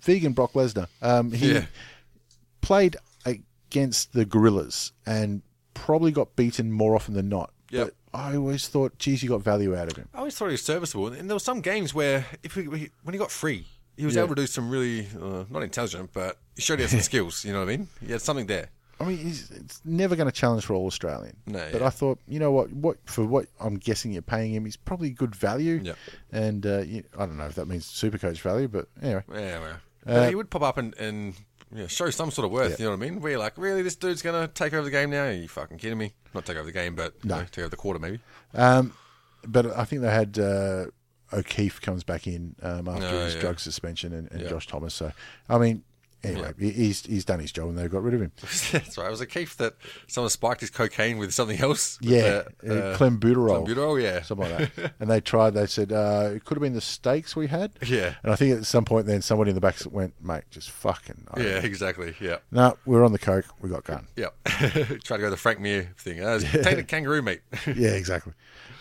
vegan 0.00 0.32
Brock 0.32 0.52
Lesnar. 0.52 0.88
Um, 1.00 1.32
he 1.32 1.52
Yeah. 1.54 1.66
played 2.60 2.96
against 3.24 4.12
the 4.12 4.24
Gorillas 4.24 4.92
and 5.06 5.42
probably 5.74 6.12
got 6.12 6.36
beaten 6.36 6.70
more 6.72 6.94
often 6.94 7.14
than 7.14 7.28
not. 7.28 7.52
Yep. 7.70 7.86
But 8.12 8.18
I 8.18 8.36
always 8.36 8.68
thought, 8.68 8.98
geez, 8.98 9.22
you 9.22 9.28
got 9.30 9.42
value 9.42 9.74
out 9.76 9.90
of 9.90 9.96
him. 9.96 10.08
I 10.14 10.18
always 10.18 10.34
thought 10.36 10.46
he 10.46 10.52
was 10.52 10.64
serviceable, 10.64 11.06
and 11.08 11.28
there 11.30 11.34
were 11.34 11.40
some 11.40 11.60
games 11.62 11.94
where 11.94 12.26
if 12.42 12.54
he, 12.54 12.62
when 12.64 13.14
he 13.14 13.18
got 13.18 13.30
free, 13.30 13.66
he 13.96 14.04
was 14.04 14.14
Yeah. 14.14 14.22
able 14.24 14.34
to 14.34 14.42
do 14.42 14.46
some 14.46 14.68
really 14.70 15.06
uh, 15.20 15.44
not 15.50 15.62
intelligent, 15.62 16.10
but 16.12 16.38
he 16.54 16.62
showed 16.62 16.78
he 16.78 16.82
had 16.82 16.90
some 16.90 17.00
skills. 17.12 17.44
You 17.44 17.52
know 17.54 17.60
what 17.60 17.68
I 17.70 17.76
mean? 17.76 17.88
He 18.04 18.12
had 18.12 18.20
something 18.22 18.46
there. 18.46 18.68
I 19.02 19.08
mean, 19.08 19.18
he's 19.18 19.50
it's 19.50 19.80
never 19.84 20.16
going 20.16 20.26
to 20.28 20.32
challenge 20.32 20.64
for 20.64 20.74
all 20.74 20.86
Australian. 20.86 21.36
No, 21.46 21.66
but 21.72 21.80
yeah. 21.80 21.86
I 21.86 21.90
thought, 21.90 22.18
you 22.28 22.38
know 22.38 22.52
what? 22.52 22.72
What 22.72 22.98
for? 23.06 23.24
What 23.26 23.46
I'm 23.60 23.74
guessing 23.76 24.12
you're 24.12 24.22
paying 24.22 24.54
him, 24.54 24.64
he's 24.64 24.76
probably 24.76 25.10
good 25.10 25.34
value. 25.34 25.80
Yeah. 25.82 25.92
And 26.30 26.64
uh, 26.66 26.78
you, 26.80 27.02
I 27.18 27.26
don't 27.26 27.36
know 27.36 27.46
if 27.46 27.54
that 27.56 27.66
means 27.66 27.84
super 27.86 28.18
coach 28.18 28.40
value, 28.40 28.68
but 28.68 28.88
anyway, 29.02 29.22
Yeah, 29.32 29.58
well, 29.60 29.76
Uh, 30.06 30.28
he 30.28 30.34
would 30.34 30.50
pop 30.50 30.62
up 30.62 30.78
and, 30.78 30.94
and 30.98 31.34
you 31.74 31.78
know, 31.82 31.86
show 31.86 32.10
some 32.10 32.30
sort 32.30 32.44
of 32.46 32.52
worth. 32.52 32.78
You 32.78 32.86
know 32.86 32.92
what 32.96 33.04
I 33.04 33.10
mean? 33.10 33.20
You're 33.22 33.38
like, 33.38 33.56
really, 33.56 33.82
this 33.82 33.96
dude's 33.96 34.22
gonna 34.22 34.48
take 34.48 34.72
over 34.74 34.84
the 34.84 34.90
game 34.90 35.10
now? 35.10 35.24
Are 35.24 35.32
you 35.32 35.48
fucking 35.48 35.78
kidding 35.78 35.98
me? 35.98 36.12
Not 36.34 36.44
take 36.46 36.56
over 36.56 36.66
the 36.66 36.72
game, 36.72 36.94
but 36.94 37.14
you 37.22 37.28
know, 37.30 37.40
take 37.50 37.58
over 37.60 37.68
the 37.68 37.76
quarter 37.76 37.98
maybe. 37.98 38.20
um, 38.54 38.92
but 39.46 39.66
I 39.76 39.84
think 39.84 40.02
they 40.02 40.10
had 40.10 40.38
uh, 40.38 40.86
O'Keefe 41.32 41.80
comes 41.80 42.04
back 42.04 42.26
in 42.26 42.54
um, 42.62 42.86
after 42.88 43.06
Oh, 43.06 43.24
his 43.24 43.34
yeah. 43.34 43.40
drug 43.40 43.58
suspension 43.58 44.12
and, 44.12 44.30
and 44.30 44.42
Yeah. 44.42 44.48
Josh 44.50 44.66
Thomas. 44.66 44.94
So 44.94 45.12
I 45.48 45.58
mean, 45.58 45.82
anyway, 46.24 46.52
he 46.58 46.70
he's 46.70 47.04
he's 47.04 47.24
done 47.24 47.40
his 47.40 47.52
job 47.52 47.68
and 47.68 47.78
they 47.78 47.88
got 47.88 48.02
rid 48.02 48.14
of 48.14 48.20
him. 48.20 48.32
That's 48.40 48.98
right. 48.98 49.06
It 49.06 49.10
was 49.10 49.20
a 49.20 49.26
Keith 49.26 49.56
that 49.58 49.74
someone 50.06 50.30
spiked 50.30 50.60
his 50.60 50.70
cocaine 50.70 51.18
with 51.18 51.32
something 51.32 51.60
else. 51.60 51.98
with 52.00 52.10
Yeah, 52.10 52.42
the, 52.62 52.92
uh, 52.92 52.98
clenbuterol. 52.98 53.66
Clenbuterol, 53.66 54.02
yeah. 54.02 54.22
something 54.22 54.50
like 54.50 54.74
that. 54.74 54.94
and 55.00 55.10
they 55.10 55.20
tried. 55.20 55.54
They 55.54 55.66
said 55.66 55.92
uh, 55.92 56.30
it 56.34 56.44
could 56.44 56.56
have 56.56 56.62
been 56.62 56.74
the 56.74 56.80
steaks 56.80 57.34
we 57.34 57.46
had. 57.46 57.72
Yeah. 57.86 58.14
And 58.22 58.32
I 58.32 58.36
think 58.36 58.58
at 58.58 58.66
some 58.66 58.84
point, 58.84 59.06
then 59.06 59.22
somebody 59.22 59.50
in 59.50 59.54
the 59.54 59.60
back 59.60 59.76
went, 59.90 60.14
"Mate, 60.22 60.44
just 60.50 60.70
fucking." 60.70 61.26
I 61.32 61.40
Yeah, 61.40 61.58
exactly. 61.58 62.14
Yeah. 62.20 62.38
No, 62.50 62.76
we're 62.86 63.04
on 63.04 63.12
the 63.12 63.18
coke. 63.18 63.46
We 63.60 63.68
got 63.68 63.84
gun. 63.84 64.06
Yeah. 64.16 64.28
Try 64.46 65.16
to 65.16 65.18
go 65.18 65.30
the 65.30 65.36
Frank 65.36 65.60
Mir 65.60 65.92
thing. 65.98 66.20
Uh, 66.20 66.38
take 66.38 66.76
the 66.76 66.84
kangaroo 66.84 67.22
meat. 67.22 67.40
yeah, 67.66 67.90
exactly. 67.90 68.32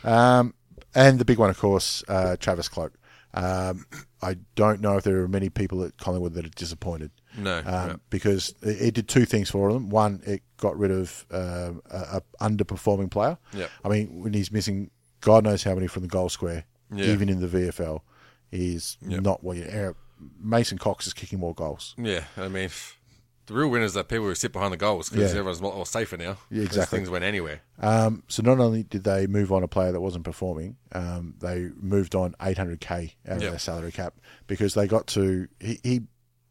Um, 0.03 0.53
and 0.93 1.19
the 1.19 1.25
big 1.25 1.37
one, 1.37 1.49
of 1.49 1.57
course, 1.57 2.03
uh, 2.07 2.35
Travis 2.37 2.67
Cloke. 2.67 2.93
Um, 3.33 3.85
I 4.21 4.37
don't 4.55 4.81
know 4.81 4.97
if 4.97 5.03
there 5.03 5.21
are 5.21 5.27
many 5.27 5.49
people 5.49 5.83
at 5.83 5.97
Collingwood 5.97 6.33
that 6.33 6.45
are 6.45 6.49
disappointed. 6.49 7.11
No, 7.37 7.57
um, 7.59 7.63
yeah. 7.65 7.95
because 8.09 8.53
it, 8.61 8.81
it 8.81 8.93
did 8.93 9.07
two 9.07 9.25
things 9.25 9.49
for 9.49 9.71
them. 9.71 9.89
One, 9.89 10.21
it 10.25 10.41
got 10.57 10.77
rid 10.77 10.91
of 10.91 11.25
um 11.31 11.81
a, 11.89 12.21
a 12.39 12.49
underperforming 12.49 13.09
player. 13.11 13.37
Yep. 13.53 13.69
I 13.85 13.89
mean, 13.89 14.21
when 14.23 14.33
he's 14.33 14.51
missing, 14.51 14.91
God 15.21 15.43
knows 15.43 15.63
how 15.63 15.75
many 15.75 15.87
from 15.87 16.01
the 16.03 16.09
goal 16.09 16.29
square, 16.29 16.65
Yeah. 16.93 17.05
even 17.05 17.29
in 17.29 17.39
the 17.39 17.47
VFL, 17.47 18.01
is 18.51 18.97
Yep. 19.01 19.21
not 19.21 19.43
what 19.43 19.57
you. 19.57 19.95
Mason 20.39 20.77
Cox 20.77 21.07
is 21.07 21.13
kicking 21.13 21.39
more 21.39 21.53
goals. 21.55 21.95
Yeah, 21.97 22.25
I 22.37 22.47
mean, 22.47 22.69
the 23.47 23.53
real 23.55 23.69
winners 23.69 23.97
are 23.97 24.03
people 24.03 24.25
who 24.27 24.35
sit 24.35 24.51
behind 24.51 24.71
the 24.71 24.77
goals 24.77 25.09
because 25.09 25.31
Yeah. 25.33 25.39
everyone's 25.39 25.59
a 25.61 25.63
lot 25.63 25.75
more 25.75 25.85
safer 25.85 26.15
now. 26.17 26.37
Yeah, 26.51 26.63
exactly. 26.63 26.99
Things 26.99 27.09
went 27.09 27.23
anywhere. 27.23 27.61
Um, 27.79 28.21
so 28.27 28.43
not 28.43 28.59
only 28.59 28.83
did 28.83 29.03
they 29.03 29.25
move 29.25 29.51
on 29.51 29.63
a 29.63 29.67
player 29.67 29.91
that 29.91 29.99
wasn't 30.01 30.25
performing, 30.25 30.77
um, 30.91 31.33
they 31.39 31.69
moved 31.75 32.13
on 32.13 32.35
800k 32.39 33.15
out 33.27 33.37
of 33.37 33.41
Yep. 33.41 33.51
their 33.51 33.59
salary 33.59 33.91
cap 33.91 34.13
because 34.47 34.73
they 34.75 34.85
got 34.85 35.07
to. 35.07 35.47
He, 35.59 35.79
he 35.83 36.01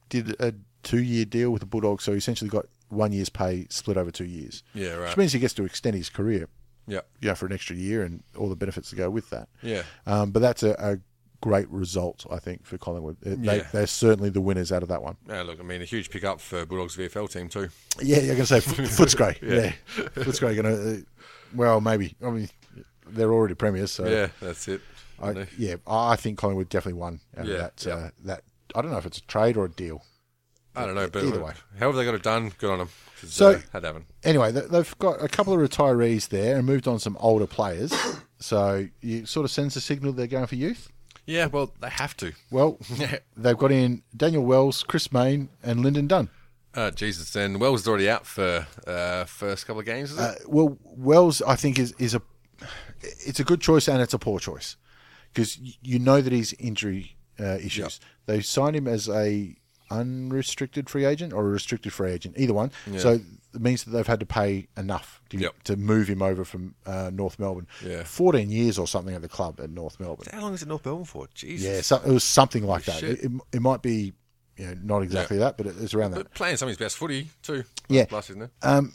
did 0.08 0.34
a 0.40 0.52
two 0.82 1.02
year 1.02 1.24
deal 1.24 1.50
with 1.50 1.60
the 1.60 1.66
Bulldogs, 1.66 2.04
so 2.04 2.12
he 2.12 2.18
essentially 2.18 2.50
got 2.50 2.66
one 2.88 3.12
year's 3.12 3.28
pay 3.28 3.66
split 3.70 3.96
over 3.96 4.10
two 4.10 4.24
years. 4.24 4.62
Yeah, 4.74 4.94
right. 4.94 5.08
Which 5.08 5.16
means 5.16 5.32
he 5.32 5.38
gets 5.38 5.54
to 5.54 5.64
extend 5.64 5.94
his 5.96 6.08
career, 6.10 6.48
Yeah. 6.86 7.00
you 7.20 7.28
know, 7.28 7.34
for 7.34 7.46
an 7.46 7.52
extra 7.52 7.76
year 7.76 8.02
and 8.02 8.22
all 8.36 8.48
the 8.48 8.56
benefits 8.56 8.90
that 8.90 8.96
go 8.96 9.08
with 9.10 9.30
that. 9.30 9.48
Yeah. 9.62 9.82
Um, 10.06 10.30
but 10.32 10.40
that's 10.40 10.62
a, 10.62 10.72
a 10.78 10.98
great 11.40 11.68
result, 11.70 12.26
I 12.30 12.38
think, 12.38 12.66
for 12.66 12.78
Collingwood. 12.78 13.18
They, 13.20 13.58
Yeah. 13.58 13.66
They're 13.72 13.86
certainly 13.86 14.28
the 14.30 14.40
winners 14.40 14.72
out 14.72 14.82
of 14.82 14.88
that 14.88 15.02
one. 15.02 15.16
Yeah, 15.28 15.42
look, 15.42 15.60
I 15.60 15.62
mean, 15.62 15.82
a 15.82 15.84
huge 15.84 16.10
pickup 16.10 16.40
for 16.40 16.66
Bulldogs 16.66 16.96
VFL 16.96 17.30
team 17.30 17.48
too. 17.48 17.68
Yeah, 18.02 18.16
you're 18.18 18.34
going 18.34 18.38
to 18.38 18.46
say 18.46 18.60
Foot- 18.60 18.78
Footscray. 18.86 19.40
yeah. 19.42 19.72
Footscray 20.16 20.56
going 20.60 20.64
to, 20.64 20.94
uh, 20.94 21.00
well, 21.54 21.80
maybe. 21.80 22.16
I 22.24 22.30
mean, 22.30 22.48
they're 23.06 23.32
already 23.32 23.54
premiers, 23.54 23.90
so 23.92 24.06
Yeah, 24.08 24.28
that's 24.40 24.66
it. 24.68 24.80
I, 25.22 25.46
yeah, 25.58 25.74
I 25.86 26.16
think 26.16 26.38
Collingwood 26.38 26.68
definitely 26.70 26.98
won 27.00 27.20
out 27.36 27.46
Yeah, 27.46 27.54
of 27.54 27.60
that. 27.60 27.84
yeah. 27.86 27.94
Uh, 27.94 28.10
that 28.24 28.42
I 28.74 28.82
don't 28.82 28.90
know 28.90 28.96
if 28.98 29.06
it's 29.06 29.18
a 29.18 29.22
trade 29.22 29.56
or 29.56 29.66
a 29.66 29.70
deal. 29.70 30.02
I 30.82 30.86
don't 30.86 30.94
know, 30.94 31.08
but 31.08 31.24
Either 31.24 31.42
way. 31.44 31.52
however 31.78 31.98
they 31.98 32.04
got 32.04 32.14
it 32.14 32.22
done, 32.22 32.52
good 32.58 32.70
on 32.70 32.78
them. 32.78 32.88
So- 33.24 33.50
uh, 33.52 33.60
had 33.72 33.84
happen. 33.84 34.06
Anyway, 34.24 34.50
they- 34.52 34.66
they've 34.66 34.98
got 34.98 35.22
a 35.22 35.28
couple 35.28 35.52
of 35.52 35.60
retirees 35.60 36.28
there 36.28 36.56
and 36.56 36.66
moved 36.66 36.88
on 36.88 36.98
some 36.98 37.16
older 37.20 37.46
players. 37.46 37.92
So 38.42 38.88
you 39.02 39.26
sort 39.26 39.44
of 39.44 39.50
sends 39.50 39.76
a 39.76 39.82
signal 39.82 40.14
they're 40.14 40.26
going 40.26 40.46
for 40.46 40.54
youth. 40.54 40.88
Yeah, 41.26 41.44
well, 41.44 41.74
they 41.78 41.90
have 41.90 42.16
to. 42.16 42.32
Well, 42.50 42.78
they've 43.36 43.58
got 43.58 43.70
in 43.70 44.02
Daniel 44.16 44.42
Wells, 44.46 44.82
Chris 44.82 45.12
Mayne, 45.12 45.50
and 45.62 45.82
Lyndon 45.82 46.06
Dunn. 46.06 46.30
Uh, 46.72 46.90
Jesus, 46.90 47.36
and 47.36 47.60
Wells 47.60 47.82
is 47.82 47.88
already 47.88 48.08
out 48.08 48.24
for 48.26 48.66
uh, 48.86 49.24
first 49.26 49.66
couple 49.66 49.80
of 49.80 49.84
games, 49.84 50.12
is 50.12 50.18
it? 50.18 50.22
Uh, 50.22 50.34
well, 50.46 50.78
Wells, 50.84 51.42
I 51.42 51.54
think 51.54 51.78
is 51.78 51.92
is 51.98 52.14
a 52.14 52.22
it's 53.02 53.40
a 53.40 53.44
good 53.44 53.60
choice 53.60 53.88
and 53.88 54.00
it's 54.00 54.14
a 54.14 54.18
poor 54.18 54.38
choice 54.40 54.76
because 55.34 55.58
you 55.82 55.98
know 55.98 56.22
that 56.22 56.32
he's 56.32 56.54
injury 56.54 57.16
uh, 57.38 57.58
issues. 57.62 58.00
They 58.24 58.40
signed 58.40 58.74
him 58.76 58.88
as 58.88 59.06
a 59.06 59.54
unrestricted 59.90 60.88
free 60.88 61.04
agent 61.04 61.32
or 61.32 61.42
a 61.46 61.48
restricted 61.50 61.92
free 61.92 62.12
agent, 62.12 62.36
either 62.38 62.54
one. 62.54 62.70
So 62.98 63.20
it 63.54 63.60
means 63.60 63.84
that 63.84 63.90
they've 63.90 64.06
had 64.06 64.20
to 64.20 64.26
pay 64.26 64.68
enough 64.76 65.20
to, 65.30 65.36
Yep. 65.38 65.62
to 65.64 65.76
move 65.76 66.08
him 66.08 66.22
over 66.22 66.44
from 66.44 66.74
uh, 66.86 67.10
North 67.12 67.38
Melbourne. 67.38 67.66
Yeah. 67.84 68.04
fourteen 68.04 68.50
years 68.50 68.78
or 68.78 68.86
something 68.86 69.14
at 69.14 69.22
the 69.22 69.28
club 69.28 69.60
at 69.60 69.70
North 69.70 69.98
Melbourne. 69.98 70.28
How 70.32 70.40
long 70.42 70.54
is 70.54 70.62
it 70.62 70.68
North 70.68 70.84
Melbourne 70.84 71.04
for? 71.04 71.26
Jesus. 71.34 71.66
Yeah, 71.66 71.80
so, 71.80 71.96
it 71.96 72.12
was 72.12 72.24
something 72.24 72.64
like 72.64 72.84
that. 72.84 73.02
It, 73.02 73.24
it, 73.24 73.32
it 73.52 73.60
might 73.62 73.82
be, 73.82 74.12
you 74.56 74.66
know, 74.66 74.74
not 74.82 75.02
exactly 75.02 75.38
that, 75.38 75.56
but 75.56 75.66
it, 75.66 75.74
it's 75.80 75.94
around 75.94 76.12
that. 76.12 76.16
But 76.18 76.34
playing 76.34 76.56
some 76.56 76.66
of 76.66 76.70
his 76.70 76.78
best 76.78 76.96
footy 76.96 77.28
too. 77.42 77.64
Yeah. 77.88 78.06
Last 78.10 78.28
season, 78.28 78.40
there. 78.40 78.50
Um, 78.62 78.94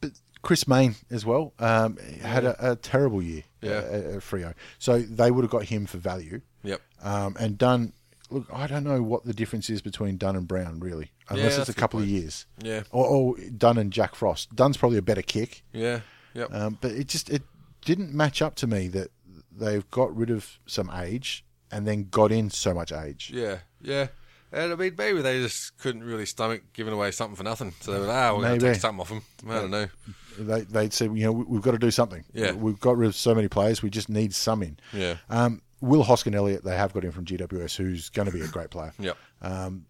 but 0.00 0.12
Chris 0.42 0.68
Mayne 0.68 0.94
as 1.10 1.26
well 1.26 1.52
um, 1.58 1.96
had 2.22 2.44
a, 2.44 2.72
a 2.72 2.76
terrible 2.76 3.20
year 3.22 3.42
Yeah. 3.60 3.72
uh, 3.72 3.74
at, 3.74 4.04
at 4.04 4.20
Freo. 4.20 4.54
So 4.78 5.00
they 5.00 5.30
would 5.30 5.42
have 5.42 5.50
got 5.50 5.64
him 5.64 5.86
for 5.86 5.98
value. 5.98 6.40
Yep. 6.62 6.80
Um, 7.02 7.36
and 7.40 7.58
Dunn, 7.58 7.92
look, 8.30 8.46
I 8.52 8.66
don't 8.66 8.84
know 8.84 9.02
what 9.02 9.24
the 9.24 9.32
difference 9.34 9.68
is 9.70 9.82
between 9.82 10.16
Dunn 10.16 10.36
and 10.36 10.46
Brown, 10.48 10.80
really, 10.80 11.10
unless 11.28 11.56
that's 11.56 11.68
it's 11.68 11.76
a 11.78 11.80
couple 11.80 12.00
of 12.00 12.06
years. 12.08 12.46
Yeah. 12.62 12.82
Or, 12.90 13.06
or 13.06 13.36
Dunn 13.56 13.78
and 13.78 13.92
Jack 13.92 14.14
Frost. 14.14 14.54
Dunn's 14.54 14.76
probably 14.76 14.98
a 14.98 15.02
better 15.02 15.22
kick. 15.22 15.62
Yeah. 15.72 16.00
Yep. 16.34 16.54
Um, 16.54 16.78
but 16.80 16.92
it 16.92 17.08
just 17.08 17.28
it 17.30 17.42
didn't 17.84 18.14
match 18.14 18.40
up 18.42 18.54
to 18.56 18.66
me 18.66 18.88
that 18.88 19.08
they've 19.56 19.88
got 19.90 20.14
rid 20.16 20.30
of 20.30 20.58
some 20.66 20.90
age 20.90 21.44
and 21.72 21.86
then 21.86 22.08
got 22.10 22.30
in 22.32 22.50
so 22.50 22.72
much 22.74 22.92
age. 22.92 23.30
Yeah, 23.34 23.58
yeah. 23.82 24.08
And 24.52 24.72
I 24.72 24.76
mean, 24.76 24.94
maybe 24.98 25.22
they 25.22 25.40
just 25.40 25.78
couldn't 25.78 26.02
really 26.02 26.26
stomach 26.26 26.62
giving 26.72 26.92
away 26.92 27.12
something 27.12 27.36
for 27.36 27.44
nothing. 27.44 27.72
So 27.80 27.92
they 27.92 28.00
were 28.00 28.06
like, 28.06 28.16
ah, 28.16 28.34
we're 28.36 28.42
going 28.42 28.58
to 28.60 28.72
take 28.72 28.80
something 28.80 29.00
off 29.00 29.08
them. 29.08 29.22
I 29.48 29.54
don't 29.54 29.70
know. 29.70 29.86
They 30.38 30.62
they'd 30.62 30.92
said, 30.92 31.16
you 31.16 31.24
know, 31.24 31.32
we- 31.32 31.44
we've 31.44 31.62
got 31.62 31.70
to 31.72 31.78
do 31.78 31.90
something. 31.92 32.24
Yeah. 32.32 32.52
we've 32.52 32.80
got 32.80 32.96
rid 32.96 33.06
of 33.06 33.14
so 33.14 33.32
many 33.34 33.46
players. 33.46 33.80
We 33.82 33.90
just 33.90 34.08
need 34.08 34.34
some 34.34 34.62
in. 34.64 34.78
Yeah. 34.92 35.16
Um, 35.28 35.62
Will 35.80 36.02
Hoskin 36.04 36.34
Elliott, 36.34 36.64
they 36.64 36.76
have 36.76 36.92
got 36.92 37.04
him 37.04 37.12
from 37.12 37.24
GWS, 37.24 37.76
who's 37.76 38.08
going 38.10 38.26
to 38.26 38.32
be 38.32 38.42
a 38.42 38.48
great 38.48 38.70
player. 38.70 38.92
Yep. 38.98 39.16
Um, 39.42 39.86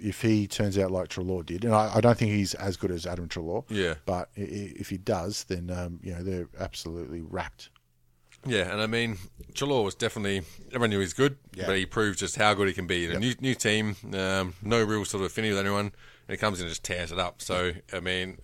if 0.00 0.20
he 0.22 0.48
turns 0.48 0.76
out 0.78 0.90
like 0.90 1.08
Treloar 1.08 1.46
did, 1.46 1.64
and 1.64 1.72
I, 1.74 1.92
I 1.96 2.00
don't 2.00 2.18
think 2.18 2.32
he's 2.32 2.54
as 2.54 2.76
good 2.76 2.90
as 2.90 3.06
Adam 3.06 3.28
Treloar. 3.28 3.64
Yeah. 3.68 3.94
But 4.04 4.30
if 4.34 4.88
he 4.88 4.98
does, 4.98 5.44
then 5.44 5.70
um, 5.70 6.00
you 6.02 6.12
know 6.12 6.22
they're 6.24 6.48
absolutely 6.58 7.20
wrapped. 7.20 7.70
Yeah, 8.46 8.72
and 8.72 8.80
I 8.80 8.86
mean, 8.86 9.18
Treloar 9.52 9.84
was 9.84 9.94
definitely 9.94 10.42
everyone 10.68 10.90
knew 10.90 10.98
he's 11.00 11.12
good, 11.12 11.36
Yeah. 11.54 11.66
but 11.66 11.76
he 11.76 11.86
proved 11.86 12.18
just 12.18 12.36
how 12.36 12.54
good 12.54 12.66
he 12.68 12.74
can 12.74 12.86
be. 12.86 13.04
In 13.04 13.12
a 13.12 13.18
new 13.20 13.34
new 13.40 13.54
team, 13.54 13.96
um, 14.14 14.54
no 14.62 14.82
real 14.82 15.04
sort 15.04 15.22
of 15.22 15.26
affinity 15.30 15.52
with 15.52 15.60
anyone, 15.60 15.86
and 15.86 16.30
he 16.30 16.36
comes 16.36 16.58
in 16.58 16.64
and 16.66 16.70
just 16.70 16.82
tears 16.82 17.12
it 17.12 17.18
up. 17.20 17.40
So 17.40 17.72
I 17.92 18.00
mean, 18.00 18.38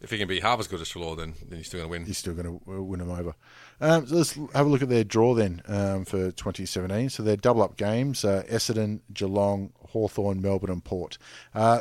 if 0.00 0.10
he 0.10 0.16
can 0.16 0.28
be 0.28 0.40
half 0.40 0.58
as 0.60 0.68
good 0.68 0.80
as 0.80 0.88
Treloar, 0.88 1.16
then 1.18 1.34
then 1.48 1.58
he's 1.58 1.66
still 1.66 1.80
going 1.80 1.88
to 1.88 1.90
win. 1.90 2.06
He's 2.06 2.18
still 2.18 2.34
going 2.34 2.60
to 2.64 2.82
win 2.82 3.00
them 3.00 3.10
over. 3.10 3.34
Um, 3.80 4.06
so 4.06 4.14
let's 4.16 4.34
have 4.54 4.66
a 4.66 4.68
look 4.68 4.82
at 4.82 4.88
their 4.88 5.04
draw 5.04 5.34
then 5.34 5.62
um, 5.66 6.04
for 6.04 6.30
2017. 6.30 7.10
So 7.10 7.22
they're 7.22 7.36
double 7.36 7.62
up 7.62 7.76
games: 7.76 8.24
uh, 8.24 8.42
Essendon, 8.48 9.00
Geelong, 9.12 9.72
Hawthorn, 9.90 10.40
Melbourne, 10.40 10.70
and 10.70 10.84
Port. 10.84 11.18
Uh, 11.54 11.80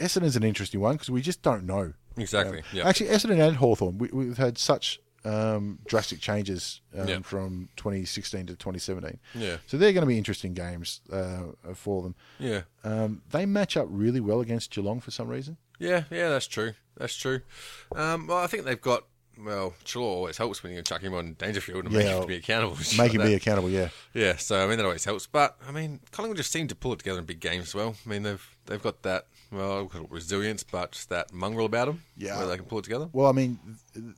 Essendon's 0.00 0.36
an 0.36 0.42
interesting 0.42 0.80
one 0.80 0.94
because 0.94 1.10
we 1.10 1.20
just 1.22 1.42
don't 1.42 1.64
know. 1.64 1.92
Exactly. 2.16 2.58
Um, 2.58 2.64
yeah. 2.72 2.88
Actually, 2.88 3.10
Essendon 3.10 3.46
and 3.46 3.56
Hawthorn, 3.56 3.98
we, 3.98 4.08
we've 4.12 4.38
had 4.38 4.56
such 4.58 5.00
um, 5.24 5.78
drastic 5.86 6.20
changes 6.20 6.80
um, 6.96 7.08
Yeah. 7.08 7.18
from 7.22 7.68
2016 7.76 8.46
to 8.46 8.52
2017. 8.56 9.18
Yeah. 9.34 9.56
So 9.66 9.76
they're 9.76 9.92
going 9.92 10.02
to 10.02 10.06
be 10.06 10.16
interesting 10.18 10.54
games 10.54 11.00
uh, 11.12 11.42
for 11.74 12.02
them. 12.02 12.14
Yeah. 12.38 12.62
Um, 12.84 13.22
they 13.30 13.44
match 13.44 13.76
up 13.76 13.88
really 13.90 14.20
well 14.20 14.40
against 14.40 14.70
Geelong 14.70 15.00
for 15.00 15.10
some 15.10 15.28
reason. 15.28 15.56
Yeah, 15.78 16.04
yeah, 16.10 16.30
that's 16.30 16.46
true. 16.46 16.72
That's 16.96 17.14
true. 17.16 17.40
Um, 17.94 18.26
well, 18.28 18.38
I 18.38 18.46
think 18.46 18.64
they've 18.64 18.80
got. 18.80 19.04
Well, 19.38 19.74
Treloar 19.84 20.06
always 20.06 20.38
helps 20.38 20.62
when 20.62 20.72
you 20.72 20.82
chuck 20.82 21.02
him 21.02 21.14
on 21.14 21.34
Dangerfield 21.34 21.84
and 21.84 21.94
make 21.94 22.06
him 22.06 22.26
be 22.26 22.36
accountable. 22.36 22.76
Make 22.96 23.12
him 23.12 23.22
be 23.22 23.34
accountable, 23.34 23.68
yeah. 23.68 23.88
Yeah, 24.14 24.36
so 24.36 24.62
I 24.62 24.66
mean 24.66 24.78
that 24.78 24.84
always 24.86 25.04
helps. 25.04 25.26
But 25.26 25.56
I 25.68 25.72
mean, 25.72 26.00
Collingwood 26.10 26.38
just 26.38 26.50
seem 26.50 26.68
to 26.68 26.74
pull 26.74 26.92
it 26.94 27.00
together 27.00 27.18
in 27.18 27.26
big 27.26 27.40
games 27.40 27.66
as 27.66 27.74
well. 27.74 27.96
I 28.04 28.08
mean 28.08 28.22
they've 28.22 28.56
they've 28.66 28.82
got 28.82 29.02
that 29.02 29.26
well 29.52 29.86
call 29.86 30.04
it 30.04 30.10
resilience, 30.10 30.62
but 30.62 31.04
that 31.08 31.32
mongrel 31.32 31.66
about 31.66 31.86
them. 31.86 32.02
Yeah. 32.18 32.38
where 32.38 32.46
they 32.46 32.56
can 32.56 32.64
pull 32.64 32.78
it 32.78 32.82
together. 32.82 33.08
Well, 33.12 33.28
I 33.28 33.32
mean, 33.32 33.58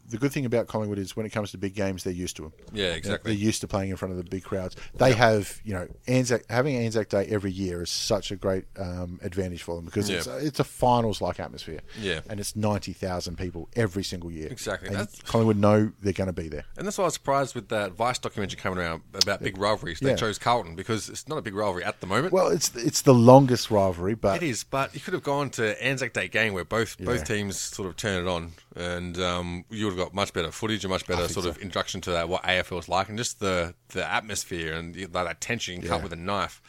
the 0.08 0.18
good 0.18 0.30
thing 0.32 0.44
about 0.46 0.68
Collingwood 0.68 0.98
is 0.98 1.16
when 1.16 1.26
it 1.26 1.30
comes 1.30 1.50
to 1.50 1.58
big 1.58 1.74
games, 1.74 2.04
they're 2.04 2.12
used 2.12 2.36
to 2.36 2.42
them. 2.42 2.52
Yeah, 2.72 2.92
exactly. 2.92 3.32
They're 3.32 3.40
used 3.44 3.60
to 3.62 3.66
playing 3.68 3.90
in 3.90 3.96
front 3.96 4.12
of 4.12 4.18
the 4.18 4.24
big 4.30 4.44
crowds. 4.44 4.76
They 4.94 5.12
have, 5.14 5.60
you 5.64 5.72
know, 5.74 5.88
Anzac 6.06 6.42
having 6.48 6.76
Anzac 6.76 7.08
Day 7.08 7.26
every 7.26 7.50
year 7.50 7.82
is 7.82 7.90
such 7.90 8.30
a 8.30 8.36
great 8.36 8.66
um, 8.78 9.18
advantage 9.22 9.62
for 9.64 9.74
them 9.76 9.84
because 9.84 10.08
it's, 10.08 10.26
Yeah. 10.28 10.34
a, 10.34 10.36
it's 10.38 10.60
a 10.60 10.64
finals 10.64 11.20
like 11.20 11.40
atmosphere. 11.40 11.80
Yeah. 12.00 12.20
and 12.30 12.38
it's 12.38 12.54
ninety 12.54 12.92
thousand 12.92 13.36
people 13.36 13.68
every 13.74 14.04
single 14.04 14.30
year. 14.30 14.48
Exactly. 14.50 14.96
Collingwood 15.24 15.56
know 15.56 15.90
they're 16.00 16.12
going 16.12 16.28
to 16.28 16.32
be 16.32 16.48
there. 16.48 16.64
And 16.76 16.86
that's 16.86 16.98
why 16.98 17.02
I 17.02 17.06
was 17.06 17.14
surprised 17.14 17.54
with 17.56 17.68
that 17.70 17.92
Vice 17.92 18.18
documentary 18.20 18.58
coming 18.60 18.78
around 18.78 19.02
about 19.14 19.42
big 19.42 19.58
rivalries. 19.58 19.98
They 20.00 20.10
Yeah. 20.10 20.16
chose 20.16 20.38
Carlton 20.38 20.76
because 20.76 21.08
it's 21.08 21.26
not 21.26 21.36
a 21.38 21.42
big 21.42 21.54
rivalry 21.56 21.82
at 21.84 22.00
the 22.00 22.06
moment. 22.06 22.32
Well, 22.32 22.48
it's 22.48 22.74
it's 22.76 23.02
the 23.02 23.14
longest 23.14 23.70
rivalry, 23.72 24.14
but 24.14 24.36
It 24.42 24.46
is, 24.48 24.62
but 24.64 24.94
you 24.94 25.00
could 25.00 25.14
have 25.14 25.17
gone 25.22 25.50
to 25.50 25.82
Anzac 25.82 26.12
Day 26.12 26.28
game 26.28 26.52
where 26.52 26.64
both 26.64 26.98
both 26.98 27.24
teams 27.24 27.58
sort 27.58 27.88
of 27.88 27.96
turn 27.96 28.26
it 28.26 28.28
on, 28.28 28.52
and 28.76 29.18
um, 29.20 29.64
you 29.70 29.86
would 29.86 29.96
have 29.96 30.06
got 30.06 30.14
much 30.14 30.32
better 30.32 30.50
footage, 30.50 30.84
a 30.84 30.88
much 30.88 31.06
better 31.06 31.28
sort 31.28 31.46
of 31.46 31.58
introduction 31.58 32.00
to 32.02 32.10
that 32.12 32.28
what 32.28 32.42
AFL 32.44 32.78
is 32.78 32.88
like, 32.88 33.08
and 33.08 33.18
just 33.18 33.40
the 33.40 33.74
the 33.88 34.10
atmosphere 34.10 34.74
and 34.74 34.94
the, 34.94 35.06
like 35.06 35.26
that 35.26 35.40
tension 35.40 35.74
you 35.74 35.80
can 35.80 35.88
cut 35.88 36.02
with 36.02 36.12
a 36.12 36.16
knife. 36.16 36.62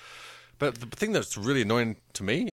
But 0.57 0.75
the 0.75 0.87
thing 0.87 1.13
that's 1.13 1.37
really 1.37 1.61
annoying 1.61 1.97
to 2.13 2.23
me 2.23 2.49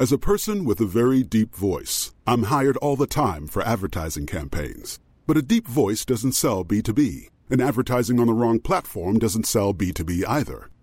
As 0.00 0.12
a 0.12 0.16
person 0.16 0.64
with 0.64 0.80
a 0.80 0.86
very 0.86 1.22
deep 1.22 1.54
voice, 1.54 2.14
I'm 2.26 2.44
hired 2.44 2.78
all 2.78 2.96
the 2.96 3.06
time 3.06 3.46
for 3.46 3.62
advertising 3.62 4.24
campaigns. 4.24 4.98
But 5.26 5.36
a 5.36 5.42
deep 5.42 5.68
voice 5.68 6.06
doesn't 6.06 6.32
sell 6.32 6.64
B2B, 6.64 7.28
and 7.50 7.60
advertising 7.60 8.18
on 8.18 8.26
the 8.26 8.32
wrong 8.32 8.60
platform 8.60 9.18
doesn't 9.18 9.46
sell 9.46 9.74
B2B 9.74 10.24
either. 10.26 10.69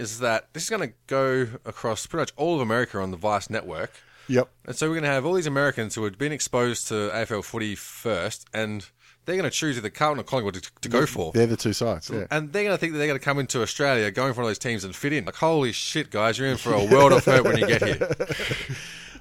Is 0.00 0.18
that 0.20 0.52
this 0.54 0.64
is 0.64 0.70
going 0.70 0.88
to 0.88 0.94
go 1.06 1.46
across 1.64 2.06
pretty 2.06 2.22
much 2.22 2.32
all 2.36 2.54
of 2.56 2.60
America 2.60 2.98
on 2.98 3.10
the 3.10 3.16
Vice 3.16 3.50
network. 3.50 3.92
Yep. 4.28 4.48
And 4.66 4.76
so 4.76 4.86
we're 4.88 4.94
going 4.94 5.04
to 5.04 5.10
have 5.10 5.26
all 5.26 5.34
these 5.34 5.46
Americans 5.46 5.94
who 5.96 6.04
had 6.04 6.16
been 6.16 6.32
exposed 6.32 6.88
to 6.88 6.94
AFL 6.94 7.44
footy 7.44 7.74
first, 7.74 8.46
and 8.54 8.86
they're 9.24 9.36
going 9.36 9.48
to 9.48 9.54
choose 9.54 9.76
either 9.76 9.90
Carlton 9.90 10.20
or 10.20 10.22
Collingwood 10.24 10.54
to, 10.54 10.70
to 10.82 10.88
go 10.88 11.04
for. 11.04 11.32
They're 11.32 11.46
the 11.46 11.56
two 11.56 11.72
sides. 11.72 12.08
Yeah. 12.12 12.26
And 12.30 12.52
they're 12.52 12.62
going 12.64 12.74
to 12.74 12.78
think 12.78 12.92
that 12.92 12.98
they're 12.98 13.08
going 13.08 13.18
to 13.18 13.24
come 13.24 13.38
into 13.40 13.60
Australia 13.60 14.10
going 14.10 14.32
for 14.32 14.38
one 14.42 14.44
of 14.46 14.50
those 14.50 14.58
teams 14.58 14.84
and 14.84 14.94
fit 14.94 15.12
in. 15.12 15.24
Like, 15.24 15.34
holy 15.34 15.72
shit, 15.72 16.10
guys, 16.10 16.38
you're 16.38 16.48
in 16.48 16.56
for 16.56 16.72
a 16.72 16.84
world 16.86 17.12
of 17.12 17.24
hurt 17.24 17.44
when 17.44 17.58
you 17.58 17.66
get 17.66 17.82
here. 17.82 18.08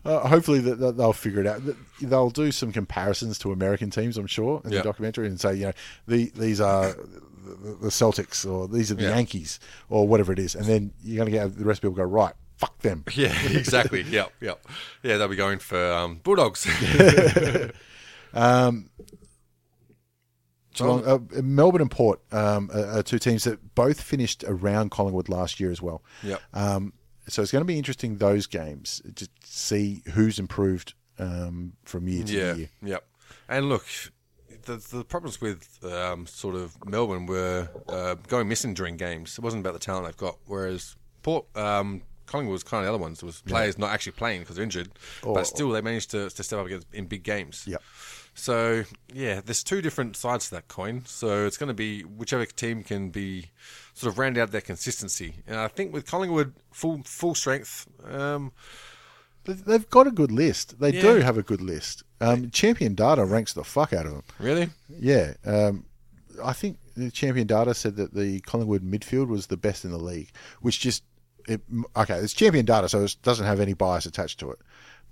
Uh, 0.06 0.26
hopefully 0.30 0.60
that 0.60 0.80
that 0.80 0.96
they'll 0.96 1.12
figure 1.12 1.42
it 1.42 1.46
out. 1.46 1.62
They'll 2.02 2.30
do 2.30 2.54
some 2.54 2.72
comparisons 2.72 3.38
to 3.40 3.52
American 3.52 3.90
teams, 3.90 4.16
I'm 4.16 4.28
sure, 4.28 4.62
in 4.64 4.72
Yeah. 4.72 4.78
the 4.78 4.84
documentary, 4.86 5.28
and 5.28 5.38
say, 5.38 5.56
you 5.56 5.66
know, 5.66 5.72
the, 6.08 6.32
these 6.36 6.62
are 6.62 6.96
the, 7.56 7.78
the 7.82 7.90
Celtics 7.90 8.50
or 8.50 8.68
these 8.68 8.92
are 8.92 8.96
the 8.96 9.04
Yeah. 9.04 9.16
Yankees 9.16 9.60
or 9.90 10.08
whatever 10.08 10.32
it 10.34 10.40
is, 10.40 10.56
and 10.56 10.66
then 10.66 10.92
you're 11.04 11.18
going 11.18 11.32
to 11.32 11.38
get 11.38 11.58
the 11.58 11.66
rest 11.66 11.80
of 11.80 11.82
people 11.92 11.96
go 11.96 12.04
right. 12.04 12.34
Fuck 12.58 12.80
them. 12.80 13.06
Yeah, 13.16 13.34
exactly. 13.50 14.02
yep, 14.10 14.34
yep. 14.42 14.66
Yeah, 15.04 15.18
they'll 15.18 15.28
be 15.30 15.36
going 15.38 15.60
for 15.60 15.92
um, 15.94 16.20
Bulldogs. 16.24 16.66
Geelong, 20.74 21.06
uh, 21.06 21.20
Melbourne 21.42 21.82
and 21.82 21.92
Port 21.92 22.22
um, 22.32 22.70
are, 22.74 23.00
are 23.00 23.04
two 23.04 23.20
teams 23.20 23.44
that 23.44 23.76
both 23.76 24.00
finished 24.02 24.44
around 24.48 24.92
Collingwood 24.92 25.28
last 25.28 25.60
year 25.60 25.72
as 25.72 25.82
well. 25.82 26.04
yep. 26.24 26.42
Um, 26.54 26.94
so 27.28 27.42
it's 27.42 27.52
going 27.52 27.62
to 27.62 27.66
be 27.66 27.78
interesting 27.78 28.18
those 28.18 28.48
games 28.48 29.02
to 29.16 29.28
see 29.44 30.02
who's 30.14 30.40
improved 30.40 30.94
um, 31.20 31.74
from 31.84 32.08
year 32.08 32.24
to 32.24 32.34
Yeah, 32.34 32.54
year. 32.56 32.70
yep. 32.84 33.06
And 33.48 33.68
look, 33.70 33.86
the 34.64 34.78
the 34.98 35.04
problems 35.04 35.42
with 35.42 35.80
um, 35.84 36.28
sort 36.28 36.56
of 36.56 36.76
Melbourne 36.86 37.26
were 37.26 37.70
uh, 37.88 38.16
going 38.28 38.48
missing 38.48 38.74
during 38.74 38.98
games. 38.98 39.38
It 39.38 39.44
wasn't 39.44 39.62
about 39.62 39.74
the 39.74 39.80
talent 39.80 40.06
they've 40.06 40.18
got. 40.18 40.38
Whereas 40.46 40.96
Port, 41.22 41.46
um, 41.56 42.02
Collingwood 42.28 42.54
was 42.54 42.64
kind 42.64 42.82
of 42.82 42.86
the 42.86 42.94
other 42.94 43.02
ones. 43.02 43.24
It 43.24 43.26
was 43.26 43.42
players 43.42 43.78
not 43.78 43.92
actually 43.92 44.14
playing 44.14 44.42
because 44.42 44.56
they're 44.56 44.64
injured, 44.64 44.90
but 45.24 45.44
still 45.46 45.70
they 45.70 45.82
managed 45.82 46.12
to, 46.12 46.30
to 46.30 46.44
step 46.44 46.60
up 46.60 46.68
against, 46.68 46.88
in 46.94 47.06
big 47.06 47.24
games. 47.24 47.66
Yep. 47.68 47.82
So 48.36 48.84
yeah, 49.14 49.42
there's 49.44 49.64
two 49.64 49.82
different 49.82 50.16
sides 50.16 50.50
to 50.50 50.56
that 50.56 50.68
coin. 50.68 51.04
So 51.06 51.46
it's 51.46 51.58
going 51.58 51.68
to 51.68 51.74
be 51.74 52.02
whichever 52.04 52.46
team 52.46 52.84
can 52.84 53.10
be 53.10 53.52
sort 53.94 54.14
of 54.14 54.20
round 54.20 54.38
out 54.38 54.52
their 54.52 54.62
consistency. 54.62 55.36
And 55.48 55.58
I 55.58 55.68
think 55.68 55.92
with 55.94 56.06
Collingwood 56.06 56.54
full 56.72 57.02
full 57.04 57.36
strength, 57.36 57.88
um, 58.10 58.52
They've 59.54 59.90
got 59.90 60.08
a 60.08 60.12
good 60.12 60.32
list. 60.32 60.80
They 60.80 60.92
Yeah. 60.94 61.02
do 61.02 61.16
have 61.18 61.38
a 61.38 61.44
good 61.44 61.62
list. 61.62 62.04
Um, 62.22 62.50
Champion 62.52 62.96
Data 62.96 63.24
ranks 63.26 63.54
the 63.54 63.64
fuck 63.64 63.94
out 63.94 64.06
of 64.06 64.14
them. 64.14 64.24
really, 64.40 64.70
Yeah. 64.90 65.34
Um, 65.46 65.86
I 66.44 66.54
think 66.54 66.78
the 66.96 67.12
Champion 67.12 67.48
Data 67.48 67.74
said 67.74 67.96
that 67.98 68.14
the 68.14 68.40
Collingwood 68.42 68.84
midfield 68.84 69.28
was 69.28 69.48
the 69.48 69.58
best 69.58 69.84
in 69.86 69.92
the 69.92 69.98
league, 69.98 70.32
which 70.62 70.80
just 70.80 71.04
it, 71.48 71.62
okay. 71.96 72.16
It's 72.18 72.34
Champion 72.34 72.66
Data, 72.66 72.88
so 72.88 73.04
it 73.04 73.16
doesn't 73.24 73.46
have 73.46 73.60
any 73.60 73.74
bias 73.74 74.06
attached 74.06 74.40
to 74.42 74.52
it, 74.52 74.60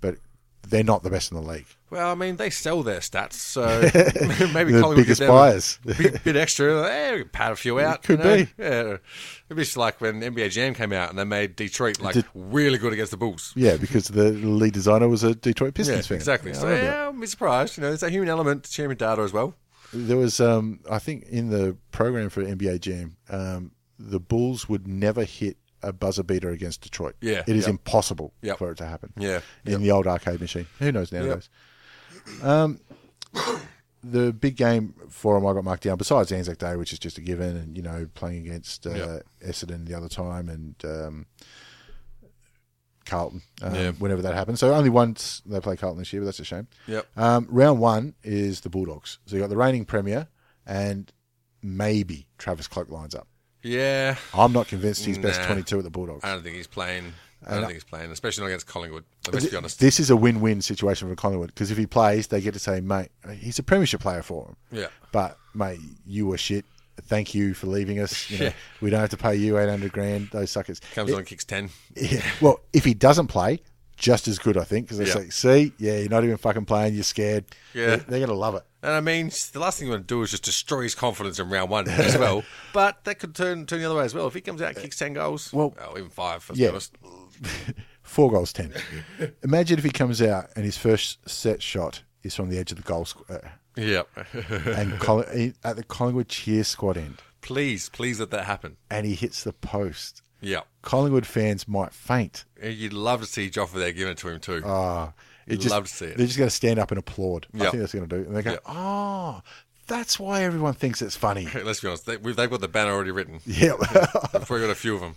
but 0.00 0.16
they're 0.62 0.84
not 0.84 1.02
the 1.02 1.10
best 1.10 1.30
in 1.32 1.36
the 1.36 1.42
league. 1.42 1.66
Well, 1.90 2.10
I 2.10 2.14
mean, 2.14 2.36
they 2.36 2.50
sell 2.50 2.82
their 2.82 3.00
stats, 3.00 3.34
so 3.34 3.64
maybe 4.52 4.72
The 4.72 4.80
Collingwood 4.80 4.96
biggest 4.96 5.20
buyers. 5.20 5.78
a 5.86 5.94
bit, 5.94 6.22
bit 6.24 6.36
extra. 6.44 6.86
Can 6.88 7.28
pad 7.30 7.52
a 7.52 7.56
few 7.56 7.80
out. 7.80 8.02
Could 8.02 8.18
you 8.18 8.24
know? 8.24 8.36
be. 8.36 8.48
Yeah, 8.58 8.96
it'd 9.50 9.56
be 9.56 9.80
like 9.80 10.00
when 10.00 10.20
NBA 10.20 10.50
Jam 10.50 10.74
came 10.74 10.92
out 10.92 11.08
and 11.10 11.18
they 11.18 11.24
made 11.24 11.56
Detroit 11.56 12.00
like 12.00 12.14
Did- 12.14 12.26
really 12.34 12.78
good 12.78 12.92
against 12.92 13.10
the 13.12 13.16
Bulls. 13.16 13.52
Yeah, 13.56 13.76
because 13.78 14.08
the 14.08 14.30
lead 14.32 14.74
designer 14.74 15.08
was 15.08 15.22
a 15.24 15.34
Detroit 15.34 15.74
Pistons 15.74 16.06
fan. 16.06 16.16
exactly. 16.16 16.50
Yeah, 16.52 16.58
so 16.58 16.68
yeah, 16.70 17.08
I'm 17.08 17.24
surprised. 17.26 17.76
You 17.78 17.82
know, 17.82 17.88
there's 17.88 18.02
a 18.02 18.10
human 18.10 18.28
element 18.28 18.64
to 18.64 18.70
Champion 18.70 18.98
Data 18.98 19.22
as 19.22 19.32
well. 19.32 19.54
There 19.94 20.18
was, 20.18 20.38
um, 20.40 20.80
I 20.90 20.98
think, 20.98 21.24
in 21.24 21.48
the 21.48 21.74
program 21.92 22.28
for 22.28 22.44
NBA 22.44 22.80
Jam, 22.80 23.16
um, 23.30 23.70
the 23.98 24.20
Bulls 24.20 24.68
would 24.68 24.86
never 24.86 25.24
hit 25.24 25.56
a 25.82 25.92
buzzer 25.92 26.22
beater 26.22 26.50
against 26.50 26.80
Detroit. 26.82 27.16
Yeah, 27.20 27.42
it 27.46 27.56
is 27.56 27.62
yep. 27.64 27.70
impossible 27.70 28.32
Yep. 28.42 28.58
for 28.58 28.70
it 28.72 28.78
to 28.78 28.86
happen. 28.86 29.12
Yeah, 29.16 29.40
in 29.64 29.82
the 29.82 29.90
old 29.90 30.06
arcade 30.06 30.40
machine. 30.40 30.66
Who 30.78 30.92
knows 30.92 31.12
nowadays? 31.12 31.48
Um, 32.42 32.80
the 34.02 34.32
big 34.32 34.56
game 34.56 34.94
for 35.08 35.34
them 35.34 35.46
I 35.46 35.52
got 35.54 35.64
marked 35.64 35.82
down. 35.84 35.98
Besides 35.98 36.30
Anzac 36.32 36.58
Day, 36.58 36.76
which 36.76 36.92
is 36.92 36.98
just 36.98 37.18
a 37.18 37.20
given, 37.20 37.56
and 37.56 37.76
you 37.76 37.82
know 37.82 38.08
playing 38.14 38.46
against 38.46 38.86
uh, 38.86 38.90
Yep. 38.90 39.22
Essendon 39.46 39.86
the 39.86 39.94
other 39.94 40.08
time 40.08 40.48
and 40.48 40.74
um, 40.84 41.26
Carlton 43.06 43.42
um, 43.62 43.94
whenever 43.94 44.22
that 44.22 44.34
happens. 44.34 44.60
So 44.60 44.74
only 44.74 44.90
once 44.90 45.42
they 45.46 45.60
play 45.60 45.76
Carlton 45.76 45.98
this 45.98 46.12
year, 46.12 46.20
but 46.22 46.26
that's 46.26 46.40
a 46.40 46.44
shame. 46.44 46.68
Yep. 46.86 47.06
Um, 47.16 47.46
round 47.50 47.80
one 47.80 48.14
is 48.22 48.60
the 48.60 48.68
Bulldogs. 48.70 49.18
So 49.26 49.36
you 49.36 49.42
got 49.42 49.48
the 49.50 49.56
reigning 49.56 49.84
premier 49.86 50.28
and 50.66 51.10
maybe 51.62 52.26
Travis 52.36 52.68
Cloke 52.68 52.90
lines 52.90 53.14
up. 53.14 53.26
Yeah, 53.62 54.16
I'm 54.34 54.52
not 54.52 54.68
convinced 54.68 55.04
he's 55.04 55.18
best 55.18 55.40
Nah. 55.40 55.46
22 55.46 55.78
at 55.78 55.84
the 55.84 55.90
Bulldogs. 55.90 56.24
I 56.24 56.32
don't 56.32 56.42
think 56.42 56.56
he's 56.56 56.66
playing. 56.66 57.12
I 57.46 57.52
don't 57.54 57.62
think 57.62 57.74
he's 57.74 57.84
playing, 57.84 58.10
especially 58.10 58.42
not 58.42 58.48
against 58.48 58.66
Collingwood. 58.66 59.04
Let's 59.32 59.46
be 59.46 59.56
honest. 59.56 59.78
This 59.80 60.00
is 60.00 60.10
a 60.10 60.16
win-win 60.16 60.60
situation 60.60 61.08
for 61.08 61.14
Collingwood 61.14 61.48
because 61.48 61.70
if 61.70 61.78
he 61.78 61.86
plays, 61.86 62.26
they 62.26 62.40
get 62.40 62.54
to 62.54 62.60
say, 62.60 62.80
"Mate, 62.80 63.10
he's 63.38 63.58
a 63.58 63.62
premiership 63.62 64.00
player 64.00 64.22
for 64.22 64.44
them." 64.46 64.56
Yeah. 64.72 64.86
But 65.12 65.38
mate, 65.54 65.78
you 66.06 66.26
were 66.26 66.38
shit. 66.38 66.64
Thank 67.02 67.34
you 67.34 67.54
for 67.54 67.68
leaving 67.68 68.00
us. 68.00 68.28
You 68.28 68.38
know, 68.38 68.44
Yeah. 68.46 68.52
We 68.80 68.90
don't 68.90 69.00
have 69.00 69.10
to 69.10 69.16
pay 69.16 69.36
you 69.36 69.56
eight 69.58 69.68
hundred 69.68 69.92
grand. 69.92 70.30
Those 70.32 70.50
suckers. 70.50 70.80
Comes 70.94 71.12
on, 71.12 71.24
kicks 71.24 71.44
ten. 71.44 71.70
Yeah. 71.96 72.22
Well, 72.40 72.60
if 72.72 72.84
he 72.84 72.92
doesn't 72.94 73.28
play, 73.28 73.60
just 73.98 74.28
as 74.28 74.38
good, 74.38 74.56
I 74.56 74.64
think, 74.64 74.86
because 74.86 74.98
they 74.98 75.06
Yeah. 75.06 75.12
say, 75.14 75.28
"See, 75.30 75.72
yeah, 75.78 75.98
you're 75.98 76.08
not 76.08 76.24
even 76.24 76.36
fucking 76.38 76.64
playing. 76.64 76.94
You're 76.94 77.02
scared." 77.04 77.44
Yeah. 77.74 77.86
They're, 77.88 77.96
they're 77.98 78.20
gonna 78.20 78.32
love 78.38 78.54
it. 78.54 78.62
And 78.82 78.92
I 78.92 79.00
mean, 79.00 79.30
the 79.52 79.58
last 79.58 79.78
thing 79.78 79.88
you 79.88 79.92
want 79.92 80.06
to 80.06 80.14
do 80.14 80.22
is 80.22 80.30
just 80.30 80.44
destroy 80.44 80.82
his 80.82 80.94
confidence 80.94 81.38
in 81.40 81.50
round 81.50 81.68
one 81.70 81.88
as 81.88 82.16
well. 82.18 82.44
But 82.72 83.02
that 83.04 83.18
could 83.18 83.34
turn 83.34 83.66
turn 83.66 83.80
the 83.80 83.86
other 83.86 83.96
way 83.96 84.04
as 84.04 84.14
well. 84.14 84.28
If 84.28 84.34
he 84.34 84.40
comes 84.40 84.62
out 84.62 84.68
and 84.68 84.78
uh, 84.78 84.80
kicks 84.82 84.96
10 84.96 85.14
goals, 85.14 85.52
Well- 85.52 85.74
well, 85.76 85.94
even 85.98 86.10
five, 86.10 86.48
Yeah. 86.54 86.78
Four 88.02 88.30
goals, 88.30 88.52
ten. 88.54 88.72
Imagine 89.42 89.78
if 89.78 89.84
he 89.84 89.90
comes 89.90 90.22
out 90.22 90.46
and 90.56 90.64
his 90.64 90.78
first 90.78 91.28
set 91.28 91.62
shot 91.62 92.02
is 92.22 92.34
from 92.34 92.48
the 92.48 92.58
edge 92.58 92.70
of 92.72 92.78
the 92.78 92.82
goal 92.82 93.04
square, 93.04 93.58
uh, 93.76 93.80
Yeah. 93.80 94.02
and 94.64 94.98
Coll- 94.98 95.24
at 95.62 95.76
the 95.76 95.84
Collingwood 95.86 96.28
cheer 96.28 96.64
squad 96.64 96.96
end, 96.96 97.20
please, 97.42 97.88
please 97.90 98.18
let 98.18 98.30
that 98.30 98.44
happen. 98.46 98.76
and 98.90 99.04
he 99.06 99.14
hits 99.14 99.44
the 99.44 99.52
post. 99.52 100.22
Yeah. 100.40 100.60
Collingwood 100.82 101.26
fans 101.26 101.66
might 101.66 101.92
faint. 101.92 102.44
You'd 102.62 102.92
love 102.92 103.20
to 103.20 103.26
see 103.26 103.50
Joffa 103.50 103.72
there 103.74 103.92
giving 103.92 104.12
it 104.12 104.18
to 104.18 104.28
him 104.28 104.40
too. 104.40 104.62
Ah, 104.64 105.12
You'd 105.46 105.60
just, 105.60 105.70
love 105.72 105.86
to 105.86 105.92
see 105.92 106.04
it. 106.06 106.16
They're 106.16 106.26
just 106.26 106.38
going 106.38 106.48
to 106.50 106.54
stand 106.54 106.78
up 106.78 106.90
and 106.90 106.98
applaud. 106.98 107.46
I 107.54 107.58
Yep. 107.64 107.70
think 107.72 107.80
that's 107.80 107.94
going 107.94 108.08
to 108.08 108.16
do. 108.22 108.26
And 108.28 108.36
they 108.36 108.42
go, 108.42 108.50
Yep. 108.52 108.62
"Oh, 108.66 109.40
that's 109.86 110.20
why 110.20 110.42
everyone 110.42 110.74
thinks 110.74 111.00
it's 111.02 111.16
funny." 111.16 111.48
Let's 111.64 111.80
be 111.80 111.88
honest, 111.88 112.06
they, 112.06 112.16
we've, 112.18 112.36
they've 112.36 112.50
got 112.50 112.60
the 112.60 112.68
banner 112.68 112.92
already 112.92 113.10
written. 113.10 113.40
yeah. 113.46 113.72
We've 113.78 113.88
probably 114.32 114.60
got 114.60 114.70
a 114.70 114.74
few 114.74 114.94
of 114.94 115.00
them. 115.00 115.16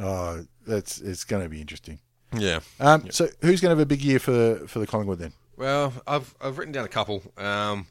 oh, 0.00 0.44
that's 0.66 1.00
it's 1.00 1.24
going 1.24 1.42
to 1.42 1.48
be 1.48 1.60
interesting. 1.60 1.98
Yeah. 2.36 2.60
Um, 2.80 3.10
So, 3.10 3.28
who's 3.42 3.60
going 3.60 3.70
to 3.74 3.78
have 3.78 3.80
a 3.80 3.86
big 3.86 4.02
year 4.02 4.18
for 4.18 4.66
for 4.66 4.78
the 4.78 4.86
Collingwood 4.86 5.18
then? 5.18 5.32
Well, 5.56 5.92
I've 6.06 6.34
I've 6.40 6.58
written 6.58 6.72
down 6.72 6.84
a 6.84 6.88
couple. 6.88 7.22
Um, 7.36 7.86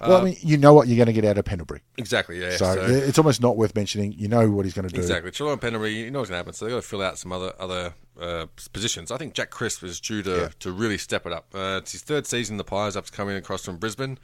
Well, 0.00 0.16
I 0.16 0.24
mean, 0.24 0.36
you 0.40 0.56
know 0.56 0.74
what 0.74 0.88
you're 0.88 0.96
going 0.96 1.06
to 1.06 1.12
get 1.12 1.24
out 1.24 1.38
of 1.38 1.44
Pendlebury, 1.44 1.80
exactly. 1.96 2.40
Yeah. 2.40 2.56
so, 2.56 2.74
it's 2.80 3.18
almost 3.18 3.40
not 3.40 3.56
worth 3.56 3.74
mentioning. 3.74 4.12
You 4.12 4.28
know 4.28 4.50
what 4.50 4.64
he's 4.64 4.74
going 4.74 4.88
to 4.88 4.94
do. 4.94 5.00
Exactly. 5.00 5.30
Chilwell 5.30 5.52
and 5.52 5.60
Pennery, 5.60 5.94
you 5.94 6.10
know 6.10 6.20
what's 6.20 6.30
going 6.30 6.36
to 6.36 6.44
happen. 6.44 6.52
So 6.52 6.64
they've 6.64 6.74
got 6.74 6.82
to 6.82 6.88
fill 6.88 7.02
out 7.02 7.18
some 7.18 7.32
other 7.32 7.52
other 7.58 7.94
uh, 8.20 8.46
positions. 8.72 9.10
I 9.10 9.16
think 9.16 9.34
Jack 9.34 9.50
Crisp 9.50 9.82
is 9.82 10.00
due 10.00 10.22
to, 10.22 10.50
to 10.60 10.72
really 10.72 10.98
step 10.98 11.26
it 11.26 11.32
up. 11.32 11.46
Uh, 11.54 11.80
it's 11.82 11.92
his 11.92 12.02
third 12.02 12.26
season 12.26 12.54
in 12.54 12.58
the 12.58 12.64
Pies 12.64 12.96
after 12.96 13.12
coming 13.12 13.36
across 13.36 13.64
from 13.64 13.76
Brisbane. 13.76 14.18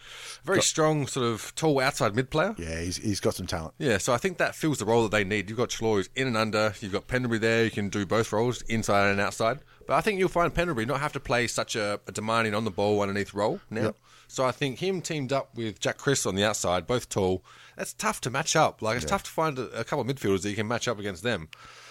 Very 0.44 0.62
strong, 0.62 1.06
sort 1.06 1.26
of 1.26 1.54
tall 1.54 1.80
outside 1.80 2.14
mid 2.14 2.30
player. 2.30 2.54
Yeah, 2.59 2.80
he's, 2.80 2.96
he's 2.98 3.20
got 3.20 3.35
some 3.35 3.46
talent. 3.46 3.74
Yeah, 3.78 3.98
so 3.98 4.12
I 4.12 4.18
think 4.18 4.38
that 4.38 4.54
fills 4.54 4.78
the 4.78 4.85
role 4.85 5.02
that 5.02 5.11
they 5.11 5.24
need. 5.24 5.48
You've 5.48 5.59
got 5.59 5.70
Treloar 5.70 5.96
who's 5.96 6.11
in 6.14 6.26
and 6.26 6.37
under. 6.37 6.74
You've 6.80 6.92
got 6.92 7.09
Pendlebury 7.09 7.38
there. 7.38 7.64
You 7.64 7.70
can 7.70 7.88
do 7.88 8.06
both 8.06 8.33
roles, 8.33 8.62
inside 8.62 9.11
and 9.11 9.20
outside. 9.20 9.61
But 9.87 9.94
I 9.94 10.00
think 10.02 10.18
you'll 10.18 10.28
find 10.28 10.54
Pendlebury 10.54 10.87
not 10.87 11.00
have 11.00 11.12
to 11.14 11.20
play 11.20 11.46
such 11.46 11.74
a, 11.74 12.00
a 12.06 12.12
demanding 12.12 12.54
on 12.54 12.64
the 12.64 12.70
ball 12.70 13.00
underneath 13.00 13.35
role 13.35 13.61
now. 13.70 13.83
Yep. 13.83 13.96
So 14.31 14.45
I 14.47 14.53
think 14.53 14.79
him 14.79 15.01
teamed 15.03 15.33
up 15.33 15.57
with 15.57 15.81
Jack 15.81 15.99
Crisp 15.99 16.27
on 16.27 16.37
the 16.37 16.45
outside, 16.45 16.87
both 16.87 17.09
tall. 17.09 17.43
That's 17.77 17.93
tough 17.93 18.21
to 18.23 18.31
match 18.31 18.55
up. 18.55 18.81
Like 18.81 18.97
it's 18.97 19.05
tough 19.05 19.25
to 19.25 19.31
find 19.31 19.59
a, 19.59 19.62
a 19.81 19.85
couple 19.85 20.01
of 20.03 20.07
midfielders 20.07 20.43
that 20.43 20.51
you 20.51 20.57
can 20.57 20.69
match 20.69 20.87
up 20.87 20.99
against 21.01 21.23
them. 21.25 21.49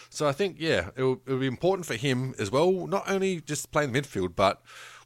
So 0.10 0.28
I 0.28 0.32
think 0.32 0.56
yeah, 0.60 0.90
it'll, 0.96 1.22
it'll 1.28 1.40
be 1.40 1.48
important 1.48 1.86
for 1.86 1.96
him 1.96 2.34
as 2.40 2.50
well. 2.50 2.88
Not 2.88 3.10
only 3.10 3.42
just 3.42 3.72
playing 3.72 3.92
midfield, 3.94 4.36
but 4.36 4.62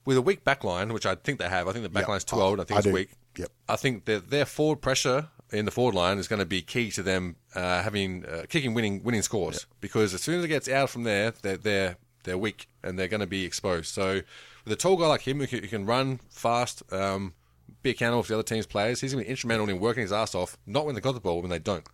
with 0.05 0.17
a 0.17 0.21
weak 0.21 0.43
backline, 0.43 0.93
which 0.93 1.05
I 1.05 1.15
think 1.15 1.39
they 1.39 1.49
have. 1.49 1.67
I 1.67 1.71
think 1.73 1.91
the 1.91 1.99
Yep. 1.99 2.07
backline's 2.07 2.23
too 2.23 2.37
I- 2.37 2.41
old. 2.43 2.59
I 2.59 2.63
think 2.65 2.75
I 2.75 2.79
it's 2.79 2.87
do. 2.87 2.93
weak. 2.93 3.09
Yep. 3.37 3.51
I 3.67 3.75
think 3.77 4.05
that 4.05 4.29
their 4.29 4.45
forward 4.45 4.81
pressure 4.81 5.29
in 5.51 5.65
the 5.65 5.71
forward 5.71 5.95
line 5.95 6.19
is 6.19 6.27
going 6.27 6.39
to 6.39 6.45
be 6.45 6.61
key 6.61 6.91
to 6.91 7.01
them 7.01 7.35
uh, 7.55 7.81
having 7.81 8.25
uh, 8.25 8.43
kicking 8.47 8.75
winning 8.75 9.01
winning 9.03 9.23
scores 9.23 9.65
because 9.81 10.13
as 10.13 10.21
soon 10.21 10.37
as 10.39 10.45
it 10.45 10.49
gets 10.49 10.69
out 10.69 10.89
from 10.91 11.03
there, 11.03 11.31
they're 11.41 11.57
they're 11.57 11.97
they're 12.25 12.37
weak 12.37 12.67
and 12.83 12.97
they're 12.99 13.07
going 13.07 13.21
to 13.21 13.27
be 13.27 13.43
exposed. 13.43 13.87
So 13.87 14.21
with 14.63 14.73
a 14.73 14.75
tall 14.75 14.97
guy 14.97 15.07
like 15.07 15.21
him 15.21 15.39
who 15.39 15.47
can, 15.47 15.59
who 15.59 15.67
can 15.67 15.85
run 15.85 16.19
fast, 16.29 16.83
um, 16.93 17.33
be 17.81 17.89
accountable 17.91 18.23
for 18.23 18.29
the 18.29 18.35
other 18.35 18.43
team's 18.43 18.65
players. 18.65 19.01
He's 19.01 19.13
going 19.13 19.23
to 19.23 19.27
be 19.27 19.31
instrumental 19.31 19.69
in 19.69 19.79
working 19.79 20.01
his 20.01 20.11
ass 20.13 20.35
off, 20.35 20.57
not 20.65 20.85
when 20.85 20.95
they 20.95 21.01
got 21.01 21.13
the 21.13 21.19
ball, 21.19 21.41
when 21.41 21.49
they 21.49 21.59
don't. 21.59 21.85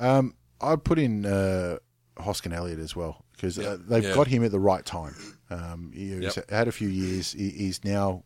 I'd 0.00 0.84
put 0.84 0.98
in 0.98 1.26
uh, 1.26 1.78
Hoskin 2.18 2.52
Elliott 2.52 2.78
as 2.78 2.94
well 2.94 3.24
because 3.32 3.58
uh, 3.58 3.78
they've 3.80 4.04
Yeah. 4.04 4.14
got 4.14 4.26
him 4.28 4.44
at 4.44 4.50
the 4.52 4.60
right 4.60 4.84
time. 4.84 5.14
Um, 5.50 5.90
he's 5.94 6.36
Yep. 6.36 6.50
had 6.50 6.68
a 6.68 6.72
few 6.72 6.88
years. 6.88 7.32
He, 7.32 7.50
he's 7.50 7.84
now 7.84 8.24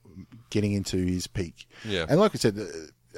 getting 0.50 0.72
into 0.72 0.98
his 0.98 1.26
peak. 1.26 1.66
Yeah. 1.84 2.06
And 2.08 2.20
like 2.20 2.32
I 2.34 2.38
said, 2.38 2.58
uh, 2.58 2.64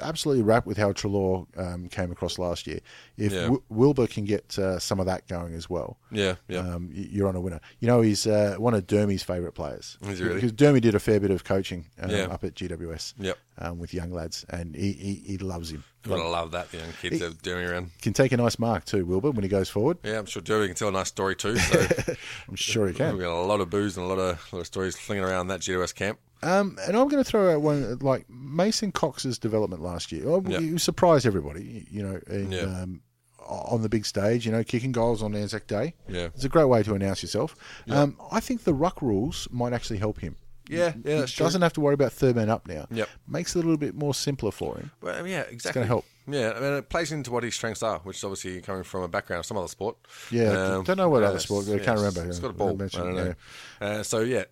absolutely 0.00 0.42
wrapped 0.42 0.66
with 0.66 0.76
how 0.76 0.92
Treloar 0.92 1.46
um, 1.56 1.88
came 1.88 2.10
across 2.12 2.38
last 2.38 2.66
year. 2.66 2.80
If 3.16 3.32
Yeah. 3.32 3.42
w- 3.42 3.62
Wilbur 3.68 4.06
can 4.06 4.24
get 4.24 4.58
uh, 4.58 4.78
some 4.78 5.00
of 5.00 5.06
that 5.06 5.26
going 5.28 5.54
as 5.54 5.68
well, 5.68 5.98
Yeah, 6.10 6.36
yeah. 6.48 6.58
um, 6.60 6.90
you're 6.92 7.28
on 7.28 7.36
a 7.36 7.40
winner. 7.40 7.60
You 7.80 7.88
know, 7.88 8.00
he's 8.00 8.26
uh, 8.26 8.56
one 8.58 8.74
of 8.74 8.86
Dermy's 8.86 9.22
favourite 9.22 9.54
players. 9.54 9.98
Is 10.02 10.18
he 10.18 10.24
really? 10.24 10.36
Because 10.36 10.52
Dermy 10.52 10.80
did 10.80 10.94
a 10.94 11.00
fair 11.00 11.20
bit 11.20 11.30
of 11.30 11.44
coaching 11.44 11.86
um, 12.00 12.10
Yeah. 12.10 12.24
up 12.26 12.44
at 12.44 12.54
GWS 12.54 13.14
Yep. 13.18 13.38
um, 13.58 13.78
with 13.78 13.92
young 13.94 14.10
lads, 14.12 14.44
and 14.50 14.74
he, 14.74 14.92
he, 14.92 15.14
he 15.26 15.38
loves 15.38 15.70
him. 15.70 15.84
Gotta 16.02 16.26
love 16.28 16.52
that 16.52 16.70
the 16.70 16.78
young 16.78 16.92
kids 17.02 17.18
that 17.20 17.30
are 17.32 17.34
doing 17.42 17.66
around. 17.68 17.90
Can 18.00 18.12
take 18.14 18.32
a 18.32 18.36
nice 18.38 18.58
mark 18.58 18.84
too, 18.86 19.04
Wilbur, 19.04 19.32
when 19.32 19.42
he 19.42 19.48
goes 19.48 19.68
forward. 19.68 19.98
Yeah, 20.04 20.18
I'm 20.20 20.26
sure 20.26 20.40
Dermy 20.40 20.66
can 20.66 20.74
tell 20.76 20.88
a 20.88 20.92
nice 20.92 21.08
story 21.08 21.34
too. 21.36 21.56
So 21.58 21.86
I'm 22.48 22.54
sure 22.56 22.86
he 22.88 22.94
can. 22.94 23.14
we've 23.14 23.22
got 23.24 23.32
a 23.34 23.42
lot 23.42 23.60
of 23.60 23.68
booze 23.68 23.96
and 23.98 24.06
a 24.06 24.08
lot 24.08 24.18
of, 24.18 24.52
lot 24.52 24.60
of 24.60 24.66
stories 24.66 24.96
flinging 24.96 25.24
around 25.24 25.48
that 25.48 25.60
GWS 25.60 25.94
camp. 25.94 26.18
Um, 26.42 26.78
and 26.86 26.96
I'm 26.96 27.08
going 27.08 27.22
to 27.22 27.28
throw 27.28 27.54
out 27.54 27.62
one 27.62 27.98
like 27.98 28.28
Mason 28.30 28.92
Cox's 28.92 29.38
development 29.38 29.82
last 29.82 30.12
year. 30.12 30.28
Oh, 30.28 30.42
Yeah. 30.46 30.60
He 30.60 30.78
surprised 30.78 31.26
everybody, 31.26 31.86
you 31.90 32.02
know, 32.02 32.20
Yeah. 32.48 32.60
um, 32.82 33.02
on 33.46 33.80
the 33.82 33.88
big 33.88 34.04
stage, 34.04 34.44
you 34.46 34.52
know, 34.52 34.62
kicking 34.62 34.92
goals 34.92 35.22
on 35.22 35.34
Anzac 35.34 35.66
Day. 35.66 35.94
Yeah. 36.08 36.26
It's 36.34 36.44
a 36.44 36.48
great 36.50 36.66
way 36.66 36.82
to 36.82 36.94
announce 36.94 37.22
yourself. 37.22 37.56
Um, 37.88 38.16
I 38.30 38.40
think 38.40 38.64
the 38.64 38.74
ruck 38.74 39.00
rules 39.02 39.48
might 39.50 39.72
actually 39.72 39.98
help 39.98 40.20
him. 40.20 40.36
Yeah, 40.68 40.92
yeah, 41.02 41.20
He 41.22 41.26
true. 41.32 41.46
doesn't 41.46 41.62
have 41.62 41.72
to 41.72 41.80
worry 41.80 41.94
about 41.94 42.12
third 42.12 42.36
man 42.36 42.50
up 42.50 42.68
now. 42.68 42.86
Yep. 42.90 43.08
Makes 43.26 43.56
it 43.56 43.60
a 43.60 43.62
little 43.62 43.78
bit 43.78 43.94
more 43.94 44.12
simpler 44.12 44.50
for 44.50 44.76
him. 44.76 44.90
Well, 45.00 45.26
yeah, 45.26 45.40
exactly. 45.40 45.54
It's 45.56 45.70
gonna 45.72 45.86
help. 45.86 46.04
Yeah, 46.30 46.52
I 46.54 46.60
mean, 46.60 46.72
it 46.74 46.90
plays 46.90 47.10
into 47.10 47.30
what 47.30 47.42
his 47.42 47.54
strengths 47.54 47.82
are, 47.82 48.00
which 48.00 48.18
is 48.18 48.24
obviously 48.24 48.60
coming 48.60 48.82
from 48.82 49.02
a 49.02 49.08
background 49.08 49.40
of 49.40 49.46
some 49.46 49.56
other 49.56 49.66
sport. 49.68 49.96
Yeah, 50.30 50.82
don't 50.84 50.98
know 50.98 51.08
what 51.08 51.22
other 51.22 51.36
it's- 51.36 51.44
sport, 51.44 51.66
I 51.68 51.76
yeah, 51.76 51.78
can't 51.78 51.96
remember. 51.96 52.26
It's 52.26 52.38
got 52.38 52.50
a 52.50 52.52
ball. 52.52 52.68
I 52.68 52.74
mentioned, 52.74 53.04
don't 53.04 53.14
know. 53.16 53.34
Uh, 53.80 54.02
so 54.02 54.20
yeah, 54.20 54.44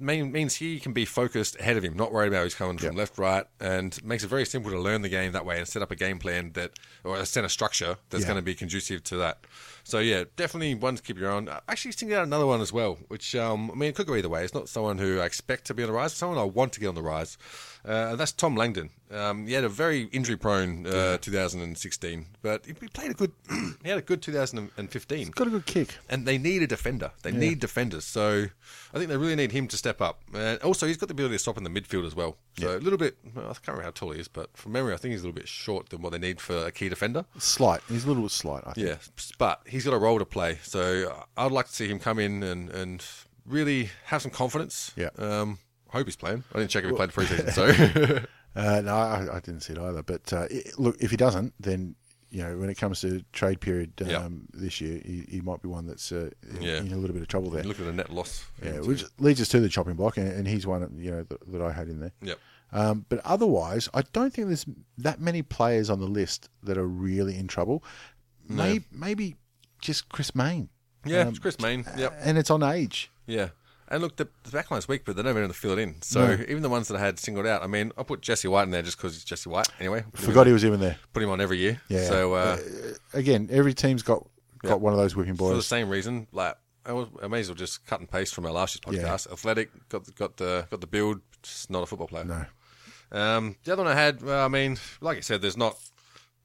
mean, 0.00 0.32
means 0.32 0.56
he 0.56 0.80
can 0.80 0.92
be 0.92 1.04
focused 1.04 1.58
ahead 1.60 1.76
of 1.76 1.84
him, 1.84 1.96
not 1.96 2.10
worried 2.12 2.28
about 2.28 2.42
who's 2.44 2.54
coming 2.54 2.78
from 2.78 2.96
left, 2.96 3.18
right, 3.18 3.44
and 3.60 4.02
makes 4.04 4.24
it 4.24 4.28
very 4.28 4.44
simple 4.46 4.70
to 4.70 4.78
learn 4.80 5.02
the 5.02 5.08
game 5.08 5.32
that 5.32 5.44
way 5.44 5.58
and 5.58 5.68
set 5.68 5.82
up 5.82 5.90
a 5.90 5.96
game 5.96 6.18
plan 6.18 6.52
that 6.54 6.72
or 7.04 7.16
a 7.16 7.26
set 7.26 7.44
of 7.44 7.52
structure 7.52 7.96
that's 8.08 8.22
Yeah. 8.22 8.28
going 8.28 8.38
to 8.38 8.42
be 8.42 8.54
conducive 8.54 9.04
to 9.04 9.16
that. 9.18 9.38
So 9.90 9.98
yeah, 9.98 10.24
definitely 10.36 10.76
one 10.76 10.94
to 10.96 11.02
keep 11.02 11.18
your 11.18 11.30
own. 11.30 11.48
I 11.48 11.60
Actually, 11.68 11.92
single 11.92 12.18
out 12.18 12.24
another 12.24 12.46
one 12.46 12.60
as 12.60 12.72
well, 12.72 12.98
which 13.08 13.34
um, 13.34 13.70
I 13.70 13.74
mean, 13.74 13.88
it 13.90 13.96
could 13.96 14.06
go 14.06 14.14
either 14.14 14.28
way. 14.28 14.44
It's 14.44 14.54
not 14.54 14.68
someone 14.68 14.98
who 14.98 15.18
I 15.18 15.26
expect 15.26 15.66
to 15.66 15.74
be 15.74 15.82
on 15.82 15.88
the 15.88 15.94
rise, 15.94 16.12
but 16.12 16.18
someone 16.18 16.38
I 16.38 16.44
want 16.44 16.72
to 16.74 16.80
get 16.80 16.86
on 16.86 16.94
the 16.94 17.02
rise. 17.02 17.36
Uh, 17.84 18.14
that's 18.16 18.32
Tom 18.32 18.56
Langdon. 18.56 18.90
Um, 19.10 19.46
he 19.46 19.54
had 19.54 19.64
a 19.64 19.68
very 19.68 20.02
injury-prone 20.12 20.86
uh, 20.86 21.16
2016, 21.18 22.26
but 22.42 22.66
he 22.66 22.74
played 22.74 23.10
a 23.10 23.14
good. 23.14 23.32
he 23.82 23.88
had 23.88 23.98
a 23.98 24.02
good 24.02 24.22
2015 24.22 25.18
he 25.18 25.24
Got 25.24 25.46
a 25.46 25.50
good 25.50 25.66
kick. 25.66 25.96
and 26.08 26.26
they 26.26 26.38
need 26.38 26.62
a 26.62 26.66
defender. 26.66 27.10
They 27.22 27.32
need 27.32 27.58
defenders. 27.58 28.04
So 28.04 28.46
I 28.94 28.98
think 28.98 29.08
they 29.08 29.16
really 29.16 29.34
need 29.34 29.52
him 29.52 29.66
to 29.68 29.76
step 29.76 30.00
up. 30.00 30.20
And 30.34 30.60
also, 30.62 30.86
he's 30.86 30.98
got 30.98 31.08
the 31.08 31.14
ability 31.14 31.36
to 31.36 31.38
stop 31.38 31.56
in 31.56 31.64
the 31.64 31.70
midfield 31.70 32.06
as 32.06 32.14
well. 32.14 32.36
So 32.58 32.76
a 32.76 32.78
little 32.78 32.98
bit. 32.98 33.16
Well, 33.34 33.46
I 33.46 33.54
can't 33.54 33.68
remember 33.68 33.84
how 33.84 33.90
tall 33.92 34.12
he 34.12 34.20
is, 34.20 34.28
but 34.28 34.50
from 34.56 34.72
memory, 34.72 34.92
I 34.92 34.96
think 34.98 35.12
he's 35.12 35.22
a 35.22 35.24
little 35.24 35.40
bit 35.40 35.48
short 35.48 35.88
than 35.88 36.02
what 36.02 36.12
they 36.12 36.18
need 36.18 36.40
for 36.40 36.66
a 36.66 36.70
key 36.70 36.88
defender. 36.88 37.24
Slight. 37.38 37.80
He's 37.88 38.04
a 38.04 38.08
little 38.08 38.22
bit 38.22 38.32
slight, 38.32 38.62
I 38.66 38.74
think. 38.74 38.86
Yeah, 38.86 38.96
but 39.38 39.62
he's 39.66 39.79
got 39.84 39.94
a 39.94 39.98
role 39.98 40.18
to 40.18 40.24
play. 40.26 40.58
So 40.62 41.24
I'd 41.36 41.52
like 41.52 41.66
to 41.66 41.72
see 41.72 41.88
him 41.88 41.98
come 41.98 42.18
in 42.18 42.42
and, 42.42 42.68
and 42.70 43.04
really 43.46 43.90
have 44.04 44.22
some 44.22 44.30
confidence. 44.30 44.92
Yeah. 44.96 45.10
Um, 45.18 45.58
I 45.92 45.98
hope 45.98 46.06
he's 46.06 46.16
playing. 46.16 46.44
I 46.54 46.58
didn't 46.58 46.70
check 46.70 46.84
if 46.84 46.90
he 46.90 46.96
played 46.96 47.10
preseason. 47.10 47.52
So 47.52 48.20
Uh, 48.56 48.80
no, 48.80 48.94
I, 48.96 49.36
I 49.36 49.40
didn't 49.40 49.60
see 49.60 49.74
it 49.74 49.78
either. 49.78 50.02
But 50.02 50.32
uh, 50.32 50.46
it, 50.50 50.76
look, 50.78 50.96
if 51.00 51.12
he 51.12 51.16
doesn't, 51.16 51.54
then 51.60 51.94
you 52.30 52.42
know 52.42 52.58
when 52.58 52.68
it 52.68 52.76
comes 52.76 53.00
to 53.02 53.22
trade 53.32 53.60
period 53.60 53.92
um, 54.02 54.08
Yeah. 54.08 54.28
this 54.52 54.80
year, 54.80 55.00
he, 55.04 55.24
he 55.28 55.40
might 55.40 55.62
be 55.62 55.68
one 55.68 55.86
that's 55.86 56.10
uh, 56.10 56.30
in- 56.56 56.62
Yeah. 56.62 56.78
in 56.78 56.92
a 56.92 56.96
little 56.96 57.14
bit 57.14 57.22
of 57.22 57.28
trouble 57.28 57.50
there. 57.50 57.62
look 57.62 57.78
at 57.80 57.86
a 57.86 57.92
net 57.92 58.10
loss. 58.10 58.44
Yeah, 58.60 58.80
which 58.80 59.04
leads 59.18 59.40
us 59.40 59.46
to 59.50 59.60
the 59.60 59.68
chopping 59.68 59.94
block, 59.94 60.16
and, 60.16 60.26
and 60.32 60.48
he's 60.48 60.66
one 60.66 60.92
you 60.98 61.12
know 61.12 61.22
that, 61.22 61.52
that 61.52 61.62
I 61.62 61.70
had 61.72 61.88
in 61.88 62.00
there. 62.00 62.12
Yep. 62.22 62.38
Um, 62.72 63.06
but 63.08 63.20
otherwise, 63.24 63.88
I 63.94 64.02
don't 64.12 64.32
think 64.32 64.48
there's 64.48 64.66
that 64.98 65.20
many 65.20 65.42
players 65.42 65.88
on 65.90 66.00
the 66.00 66.06
list 66.06 66.48
that 66.64 66.76
are 66.78 66.86
really 66.88 67.36
in 67.36 67.46
trouble. 67.48 67.82
Maybe, 68.48 68.84
maybe 68.90 69.36
just 69.90 70.08
Chris 70.08 70.34
Mayne. 70.34 70.68
Yeah, 71.04 71.20
Um, 71.22 71.28
it's 71.28 71.38
Chris 71.38 71.58
Mayne. 71.60 71.84
Yep. 71.96 72.18
And 72.22 72.38
it's 72.38 72.50
on 72.50 72.62
age. 72.62 73.10
Yeah. 73.26 73.48
And 73.88 74.02
look, 74.02 74.16
the, 74.16 74.28
the 74.44 74.50
backline's 74.50 74.86
weak, 74.86 75.04
but 75.04 75.16
they 75.16 75.22
don't 75.22 75.30
even 75.30 75.42
have 75.42 75.50
to 75.52 75.58
fill 75.58 75.72
it 75.72 75.78
in. 75.80 76.00
So 76.02 76.24
No. 76.36 76.44
even 76.48 76.62
the 76.62 76.68
ones 76.68 76.86
that 76.88 76.96
I 76.96 77.00
had 77.00 77.18
singled 77.18 77.46
out, 77.46 77.62
I 77.62 77.66
mean, 77.66 77.90
I 77.98 78.02
put 78.04 78.20
Jesse 78.20 78.46
White 78.46 78.62
in 78.64 78.70
there 78.70 78.82
just 78.82 78.96
because 78.96 79.14
he's 79.14 79.24
Jesse 79.24 79.48
White. 79.50 79.66
Anyway, 79.80 80.04
Forgot 80.14 80.46
he 80.46 80.52
was 80.52 80.64
even 80.64 80.78
there. 80.78 80.96
put 81.12 81.22
him 81.22 81.30
on 81.30 81.40
every 81.40 81.58
year. 81.58 81.80
Yeah. 81.88 82.06
So 82.06 82.34
uh, 82.34 82.58
Again, 83.14 83.48
every 83.50 83.74
team's 83.74 84.02
got 84.02 84.24
got 84.62 84.68
Yeah. 84.68 84.74
one 84.74 84.92
of 84.92 84.98
those 84.98 85.16
whipping 85.16 85.34
boys 85.34 85.50
for 85.50 85.56
the 85.56 85.62
same 85.62 85.88
reason, 85.88 86.26
like 86.32 86.54
I, 86.86 86.92
was, 86.92 87.08
I 87.22 87.26
may 87.28 87.40
as 87.40 87.48
well 87.48 87.56
just 87.56 87.84
cut 87.86 87.98
and 88.00 88.08
paste 88.10 88.34
from 88.34 88.46
our 88.46 88.52
last 88.52 88.78
year's 88.86 88.96
Yeah. 88.96 89.08
podcast. 89.08 89.32
Athletic, 89.32 89.70
got 89.88 90.04
the, 90.04 90.12
got 90.12 90.36
the 90.36 90.66
got 90.70 90.80
the 90.80 90.86
build, 90.86 91.20
just 91.42 91.68
not 91.70 91.82
a 91.82 91.86
football 91.86 92.08
player. 92.08 92.24
No. 92.24 92.44
Um, 93.12 93.56
the 93.64 93.72
other 93.72 93.82
one 93.82 93.90
I 93.90 93.96
had, 94.00 94.22
well, 94.22 94.44
I 94.44 94.48
mean, 94.48 94.78
like 95.00 95.16
I 95.16 95.20
said, 95.20 95.42
there's 95.42 95.56
not 95.56 95.76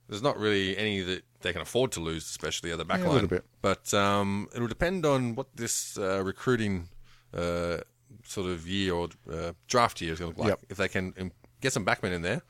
there's 0.10 0.22
not 0.22 0.38
really 0.38 0.78
any 0.78 1.02
that 1.02 1.24
they 1.42 1.54
can 1.54 1.62
afford 1.62 1.92
to 1.94 2.00
lose, 2.00 2.24
especially 2.26 2.72
at 2.72 2.78
the 2.78 2.86
back 2.86 3.00
Yeah, 3.00 3.06
a 3.06 3.08
line. 3.08 3.14
little 3.16 3.30
bit. 3.30 3.46
But 3.62 3.94
um, 3.94 4.48
it'll 4.56 4.68
depend 4.68 5.06
on 5.06 5.36
what 5.36 5.48
this 5.56 5.98
uh, 5.98 6.24
recruiting 6.24 6.90
uh, 7.34 7.78
sort 8.24 8.50
of 8.50 8.68
year 8.68 8.94
or 8.94 9.10
uh, 9.32 9.52
draft 9.68 10.02
year 10.02 10.14
is 10.14 10.20
going 10.20 10.34
to 10.34 10.38
look 10.38 10.48
like. 10.48 10.60
Yep. 10.60 10.66
If 10.70 10.78
they 10.78 10.88
can 10.88 11.14
um, 11.20 11.32
get 11.62 11.74
some 11.74 11.86
backmen 11.86 12.12
in 12.14 12.22
there, 12.22 12.42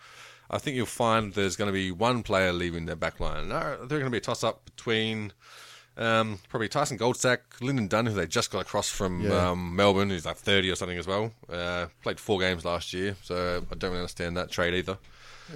I 0.50 0.58
think 0.60 0.76
you'll 0.76 0.86
find 0.86 1.34
there's 1.34 1.56
going 1.56 1.70
to 1.70 1.74
be 1.74 1.92
one 1.92 2.24
player 2.24 2.54
leaving 2.54 2.86
their 2.86 2.96
back 2.96 3.20
line. 3.20 3.50
They're 3.50 3.78
going 3.88 4.04
to 4.06 4.10
be 4.10 4.18
a 4.18 4.22
toss 4.22 4.44
up 4.44 4.66
between. 4.66 5.34
Um, 5.98 6.40
probably 6.50 6.68
Tyson 6.68 6.98
Goldsack, 6.98 7.40
Lyndon 7.62 7.88
Dunn, 7.88 8.06
who 8.06 8.14
they 8.14 8.28
just 8.28 8.52
got 8.52 8.60
across 8.62 8.90
from 8.90 9.22
Yeah. 9.22 9.52
um, 9.52 9.76
Melbourne, 9.76 10.10
who's 10.10 10.26
like 10.26 10.36
30 10.38 10.70
or 10.70 10.76
something 10.76 10.98
as 10.98 11.08
well. 11.08 11.32
Uh, 11.50 11.88
played 12.04 12.20
four 12.20 12.40
games 12.40 12.66
last 12.66 12.92
year, 12.94 13.16
so 13.24 13.64
I 13.72 13.76
don't 13.76 13.92
really 13.92 14.02
understand 14.02 14.36
that 14.38 14.52
trade 14.52 14.74
either. 14.74 14.98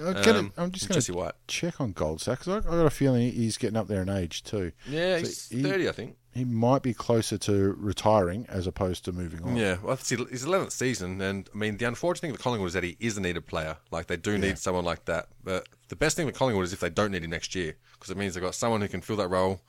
I'm, 0.00 0.16
Um, 0.36 0.52
I'm 0.56 0.70
just 0.70 0.88
going 0.88 1.00
to 1.00 1.34
check 1.48 1.80
on 1.80 1.92
Goldsack 1.92 2.38
because 2.38 2.48
I, 2.48 2.56
I 2.58 2.76
got 2.76 2.86
a 2.86 2.90
feeling 2.90 3.32
he's 3.32 3.58
getting 3.58 3.76
up 3.76 3.88
there 3.88 4.02
in 4.02 4.08
age 4.08 4.42
too. 4.44 4.72
Yeah, 4.88 5.16
So 5.16 5.24
he's 5.24 5.48
he- 5.50 5.62
30, 5.62 5.88
I 5.88 5.92
think. 5.92 6.16
He 6.32 6.44
might 6.44 6.82
be 6.84 6.94
closer 6.94 7.36
to 7.38 7.74
retiring 7.76 8.46
as 8.48 8.68
opposed 8.68 9.04
to 9.06 9.12
moving 9.12 9.42
on. 9.42 9.56
Yeah, 9.56 9.78
well, 9.82 9.94
it's 9.94 10.08
his 10.10 10.46
11th 10.46 10.70
season, 10.70 11.20
and 11.20 11.50
I 11.52 11.58
mean, 11.58 11.76
the 11.78 11.86
unfortunate 11.86 12.20
thing 12.20 12.30
with 12.30 12.40
Collingwood 12.40 12.68
is 12.68 12.74
that 12.74 12.84
he 12.84 12.96
is 13.00 13.16
a 13.16 13.20
needed 13.20 13.48
player. 13.48 13.78
Like, 13.90 14.06
they 14.06 14.16
do 14.16 14.38
need 14.38 14.56
someone 14.56 14.84
like 14.84 15.06
that. 15.06 15.26
But 15.42 15.66
the 15.88 15.96
best 15.96 16.16
thing 16.16 16.26
with 16.26 16.36
Collingwood 16.36 16.64
is 16.66 16.72
if 16.72 16.78
they 16.78 16.88
don't 16.88 17.10
need 17.10 17.24
him 17.24 17.30
next 17.30 17.56
year, 17.56 17.74
because 17.94 18.10
it 18.10 18.16
means 18.16 18.34
they've 18.34 18.42
got 18.44 18.54
someone 18.54 18.80
who 18.80 18.86
can 18.86 19.00
fill 19.00 19.16
that 19.16 19.26
role. 19.28 19.60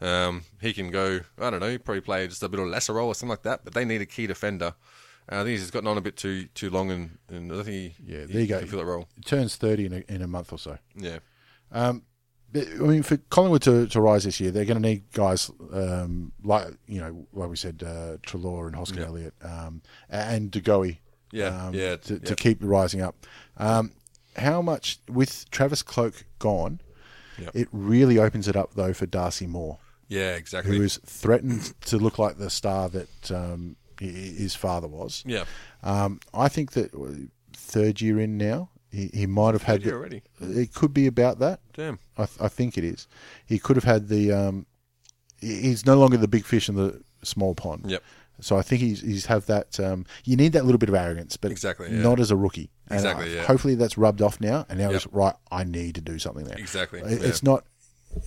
Um, 0.00 0.42
he 0.60 0.72
can 0.72 0.90
go, 0.90 1.20
I 1.40 1.50
don't 1.50 1.60
know, 1.60 1.76
probably 1.78 2.00
play 2.00 2.26
just 2.28 2.42
a 2.42 2.48
bit 2.48 2.60
of 2.60 2.66
a 2.66 2.68
lesser 2.68 2.92
role 2.94 3.08
or 3.08 3.14
something 3.14 3.30
like 3.30 3.42
that, 3.42 3.64
but 3.64 3.74
they 3.74 3.84
need 3.84 4.00
a 4.00 4.06
key 4.06 4.26
defender. 4.26 4.74
And 5.28 5.40
I 5.40 5.42
think 5.44 5.58
he's 5.58 5.70
gotten 5.70 5.88
on 5.88 5.98
a 5.98 6.00
bit 6.00 6.16
too 6.16 6.46
too 6.54 6.70
long, 6.70 6.90
and, 6.90 7.18
and 7.28 7.52
I 7.52 7.56
think 7.62 7.66
he, 7.66 7.94
Yeah, 8.06 8.20
he 8.26 8.32
there 8.32 8.40
you 8.42 8.46
go. 8.46 8.60
fill 8.66 8.78
that 8.78 8.86
role. 8.86 9.08
He 9.16 9.22
turns 9.22 9.56
30 9.56 9.86
in 9.86 9.92
a, 9.92 10.12
in 10.14 10.22
a 10.22 10.26
month 10.26 10.52
or 10.52 10.58
so. 10.58 10.78
Yeah. 10.96 11.18
But, 12.50 12.66
I 12.66 12.76
mean, 12.78 13.02
for 13.02 13.18
Collingwood 13.18 13.60
to, 13.62 13.86
to 13.88 14.00
rise 14.00 14.24
this 14.24 14.40
year, 14.40 14.50
they're 14.50 14.64
going 14.64 14.80
to 14.82 14.88
need 14.88 15.12
guys 15.12 15.50
um, 15.72 16.32
like 16.42 16.68
you 16.86 16.98
know, 17.00 17.26
like 17.34 17.50
we 17.50 17.56
said, 17.56 17.82
uh, 17.84 18.16
Treloar 18.22 18.68
and 18.68 18.76
Hoskin 18.76 18.98
Yeah. 19.00 19.06
Elliott 19.06 19.34
um, 19.42 19.82
and 20.08 20.50
DeGoey. 20.50 20.98
Yeah, 21.30 21.66
um, 21.66 21.74
yeah, 21.74 21.96
to, 21.96 22.18
to 22.20 22.34
keep 22.34 22.56
rising 22.62 23.02
up. 23.02 23.14
Um, 23.58 23.92
how 24.36 24.62
much 24.62 24.98
with 25.10 25.44
Travis 25.50 25.82
Cloke 25.82 26.24
gone? 26.38 26.80
Yep. 27.38 27.50
It 27.54 27.68
really 27.70 28.18
opens 28.18 28.48
it 28.48 28.56
up 28.56 28.72
though 28.74 28.94
for 28.94 29.04
Darcy 29.04 29.46
Moore, 29.46 29.76
Yeah, 30.08 30.34
exactly. 30.36 30.76
who 30.76 30.82
is 30.82 30.98
threatened 31.04 31.74
to 31.82 31.98
look 31.98 32.18
like 32.18 32.38
the 32.38 32.50
star 32.50 32.88
that 32.88 33.30
um, 33.30 33.76
his 34.00 34.54
father 34.54 34.88
was. 34.88 35.22
yeah. 35.26 35.44
Um, 35.82 36.18
I 36.34 36.48
think 36.48 36.72
that 36.72 36.94
uh, 36.94 37.26
third 37.52 38.00
year 38.00 38.18
in 38.18 38.36
now, 38.38 38.70
he, 38.90 39.10
he 39.12 39.26
might 39.26 39.52
have 39.54 39.62
had 39.64 39.82
the- 39.82 39.92
already? 39.92 40.22
It 40.40 40.72
could 40.74 40.92
be 40.94 41.06
about 41.06 41.38
that. 41.40 41.60
Damn. 41.74 41.98
I, 42.16 42.24
th- 42.26 42.40
I 42.40 42.48
think 42.48 42.76
it 42.78 42.84
is. 42.84 43.06
He 43.46 43.58
could 43.58 43.76
have 43.76 43.84
had 43.84 44.08
the. 44.08 44.32
Um, 44.32 44.66
he's 45.40 45.86
no 45.86 45.96
longer 45.98 46.16
the 46.16 46.26
big 46.28 46.44
fish 46.44 46.68
in 46.68 46.74
the 46.74 47.02
small 47.22 47.54
pond. 47.54 47.84
Yep. 47.90 48.02
So 48.40 48.56
I 48.56 48.62
think 48.62 48.80
he's 48.82 49.00
he's 49.00 49.26
have 49.26 49.46
that. 49.46 49.78
Um, 49.80 50.06
you 50.24 50.36
need 50.36 50.52
that 50.52 50.64
little 50.64 50.78
bit 50.78 50.88
of 50.88 50.94
arrogance, 50.94 51.36
but 51.36 51.50
Exactly, 51.50 51.90
yeah. 51.90 52.00
not 52.02 52.20
as 52.20 52.30
a 52.30 52.36
rookie. 52.36 52.70
And, 52.88 52.98
Exactly, 53.00 53.32
uh, 53.32 53.40
yeah. 53.40 53.46
Hopefully 53.46 53.74
that's 53.74 53.98
rubbed 53.98 54.22
off 54.22 54.40
now, 54.40 54.64
and 54.68 54.78
now 54.78 54.90
Yep. 54.90 54.92
he's 55.02 55.06
right. 55.12 55.34
I 55.50 55.64
need 55.64 55.96
to 55.96 56.00
do 56.00 56.18
something 56.20 56.44
there. 56.44 56.56
Exactly, 56.58 57.00
It- 57.00 57.20
yeah. 57.20 57.28
It's 57.28 57.42
not. 57.42 57.64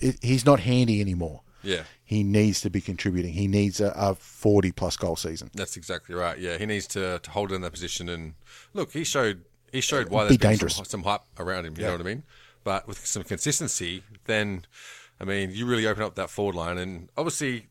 It, 0.00 0.16
he's 0.22 0.44
not 0.46 0.60
handy 0.60 1.00
anymore. 1.00 1.40
Yeah. 1.62 1.82
He 2.04 2.22
needs 2.22 2.60
to 2.62 2.70
be 2.70 2.80
contributing. 2.80 3.32
He 3.32 3.46
needs 3.48 3.80
a, 3.80 3.92
a 3.96 4.14
forty 4.14 4.72
plus 4.72 4.96
goal 4.96 5.16
season. 5.16 5.50
That's 5.54 5.76
exactly 5.76 6.14
right. 6.14 6.38
Yeah, 6.38 6.58
he 6.58 6.66
needs 6.66 6.86
to, 6.88 7.18
to 7.20 7.30
hold 7.30 7.52
in 7.52 7.62
that 7.62 7.72
position. 7.72 8.08
And 8.08 8.34
look, 8.74 8.92
he 8.92 9.04
showed 9.04 9.42
he 9.72 9.80
showed 9.80 10.08
why 10.10 10.24
Be 10.24 10.28
there's 10.28 10.38
been 10.38 10.50
dangerous. 10.50 10.76
some, 10.76 10.84
some 10.84 11.02
hype 11.04 11.22
around 11.38 11.64
him. 11.66 11.74
You 11.76 11.84
know 11.84 11.92
what 11.92 12.00
I 12.00 12.04
mean? 12.04 12.22
But 12.64 12.86
with 12.86 13.04
some 13.06 13.22
consistency, 13.24 14.02
then 14.26 14.66
I 15.20 15.24
mean, 15.24 15.50
you 15.52 15.66
really 15.66 15.86
open 15.86 16.02
up 16.02 16.14
that 16.16 16.30
forward 16.30 16.54
line. 16.54 16.78
And 16.78 17.08
obviously, 17.16 17.66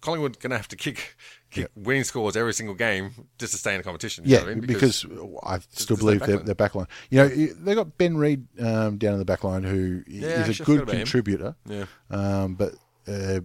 Collingwood 0.00 0.38
going 0.40 0.50
to 0.50 0.56
have 0.56 0.68
to 0.68 0.76
kick 0.76 1.16
kick 1.50 1.70
winning 1.76 2.02
scores 2.04 2.36
every 2.36 2.52
single 2.52 2.74
game 2.74 3.12
just 3.38 3.52
to 3.52 3.58
stay 3.58 3.72
in 3.74 3.78
the 3.78 3.84
competition. 3.84 4.24
you 4.24 4.36
know 4.36 4.44
Yeah, 4.44 4.50
I 4.50 4.54
mean? 4.54 4.66
because, 4.66 5.06
I 5.44 5.60
still 5.70 5.96
believe 5.96 6.18
their, 6.20 6.38
backline. 6.38 6.44
their 6.46 6.54
backline. 6.56 6.88
You 7.10 7.18
know, 7.18 7.28
they 7.28 7.74
got 7.76 7.96
Ben 7.96 8.16
Reid 8.16 8.44
um, 8.60 8.98
down 8.98 9.12
in 9.14 9.18
the 9.20 9.24
backline, 9.24 9.64
who 9.64 10.02
Yeah, 10.08 10.46
is 10.48 10.58
a 10.60 10.64
good 10.64 10.88
contributor. 10.88 11.54
Yeah. 11.66 11.84
um, 12.10 12.54
but 12.56 12.74
uh, 13.08 13.40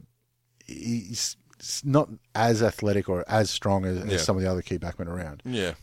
he's 0.66 1.36
not 1.84 2.10
as 2.36 2.64
athletic 2.64 3.10
or 3.10 3.26
as 3.28 3.50
strong 3.50 3.86
as, 3.86 3.98
Yeah. 4.06 4.14
as 4.16 4.24
some 4.24 4.38
of 4.38 4.44
the 4.44 4.50
other 4.50 4.62
key 4.62 4.78
backmen 4.78 5.08
around. 5.08 5.42
yeah, 5.46 5.74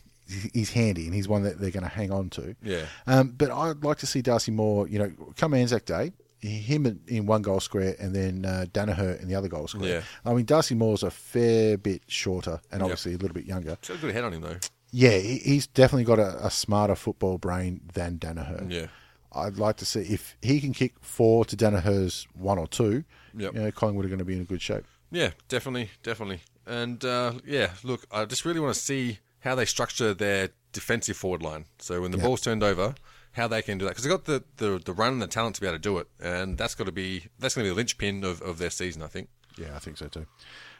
He's 0.53 0.71
handy, 0.71 1.05
and 1.05 1.13
he's 1.13 1.27
one 1.27 1.43
that 1.43 1.59
they're 1.59 1.71
going 1.71 1.83
to 1.83 1.89
hang 1.89 2.11
on 2.11 2.29
to. 2.31 2.53
Yeah. 2.61 2.85
Um, 3.05 3.29
but 3.37 3.49
I'd 3.49 3.83
like 3.83 3.97
to 3.99 4.05
see 4.07 4.21
Darcy 4.21 4.51
Moore. 4.51 4.85
You 4.89 4.99
know, 4.99 5.11
come 5.37 5.53
Anzac 5.53 5.85
Day, 5.85 6.11
him 6.41 6.99
in- 7.07 7.25
one 7.25 7.41
goal 7.41 7.61
square, 7.61 7.95
and 7.97 8.13
then 8.13 8.43
uh, 8.45 8.65
Daniher 8.73 9.21
in 9.21 9.29
the 9.29 9.35
other 9.35 9.47
goal 9.47 9.67
square. 9.69 9.89
Yeah. 9.89 10.01
I 10.25 10.33
mean, 10.33 10.45
Darcy 10.45 10.75
Moore's 10.75 11.03
a 11.03 11.11
fair 11.11 11.77
bit 11.77 12.01
shorter, 12.07 12.59
and 12.71 12.81
obviously 12.83 13.13
a 13.13 13.17
little 13.17 13.33
bit 13.35 13.45
younger. 13.45 13.77
he's 13.79 13.87
got 13.89 13.97
a 13.99 14.01
good 14.01 14.13
head 14.13 14.23
on 14.25 14.33
him 14.33 14.41
though. 14.41 14.57
Yeah, 14.91 15.17
he's 15.17 15.67
definitely 15.67 16.05
got 16.05 16.19
a, 16.19 16.45
a 16.45 16.49
smarter 16.51 16.95
football 16.95 17.37
brain 17.37 17.81
than 17.93 18.17
Daniher. 18.19 18.69
Yeah. 18.71 18.87
I'd 19.31 19.57
like 19.57 19.77
to 19.77 19.85
see 19.85 20.01
if 20.01 20.35
he 20.41 20.59
can 20.59 20.73
kick 20.73 20.93
four 21.01 21.45
to 21.45 21.55
Daniher's 21.55 22.27
one 22.33 22.57
or 22.57 22.67
two. 22.67 23.03
Yep. 23.35 23.53
You 23.53 23.59
know, 23.61 23.71
Collingwood 23.71 24.05
are 24.05 24.09
going 24.09 24.19
to 24.19 24.25
be 24.25 24.35
in 24.35 24.41
a 24.41 24.45
good 24.45 24.61
shape. 24.61 24.85
Yeah, 25.11 25.31
definitely, 25.47 25.89
definitely. 26.03 26.41
And 26.65 27.03
uh, 27.03 27.33
yeah, 27.45 27.71
look, 27.83 28.05
I 28.11 28.25
just 28.25 28.45
really 28.45 28.59
want 28.59 28.73
to 28.73 28.79
see 28.79 29.19
how 29.39 29.55
they 29.55 29.65
structure 29.65 30.13
their 30.13 30.49
defensive 30.73 31.17
forward 31.17 31.41
line. 31.41 31.65
So 31.79 32.01
when 32.01 32.11
the 32.11 32.17
ball's 32.17 32.41
turned 32.41 32.63
over, 32.63 32.95
how 33.31 33.47
they 33.47 33.61
can 33.61 33.77
do 33.77 33.85
that 33.85 33.91
because 33.91 34.03
they've 34.03 34.11
got 34.11 34.25
the, 34.25 34.43
the 34.57 34.81
the 34.83 34.93
run 34.93 35.13
and 35.13 35.21
the 35.21 35.27
talent 35.27 35.55
to 35.55 35.61
be 35.61 35.67
able 35.67 35.77
to 35.77 35.81
do 35.81 35.97
it, 35.99 36.07
and 36.19 36.57
that's 36.57 36.75
got 36.75 36.85
to 36.85 36.91
be 36.91 37.25
that's 37.39 37.55
going 37.55 37.63
to 37.63 37.69
be 37.69 37.69
the 37.69 37.75
linchpin 37.75 38.23
of, 38.23 38.41
of 38.41 38.57
their 38.57 38.69
season, 38.69 39.01
I 39.01 39.07
think. 39.07 39.29
Yeah, 39.57 39.75
I 39.75 39.79
think 39.79 39.97
so 39.97 40.07
too. 40.07 40.25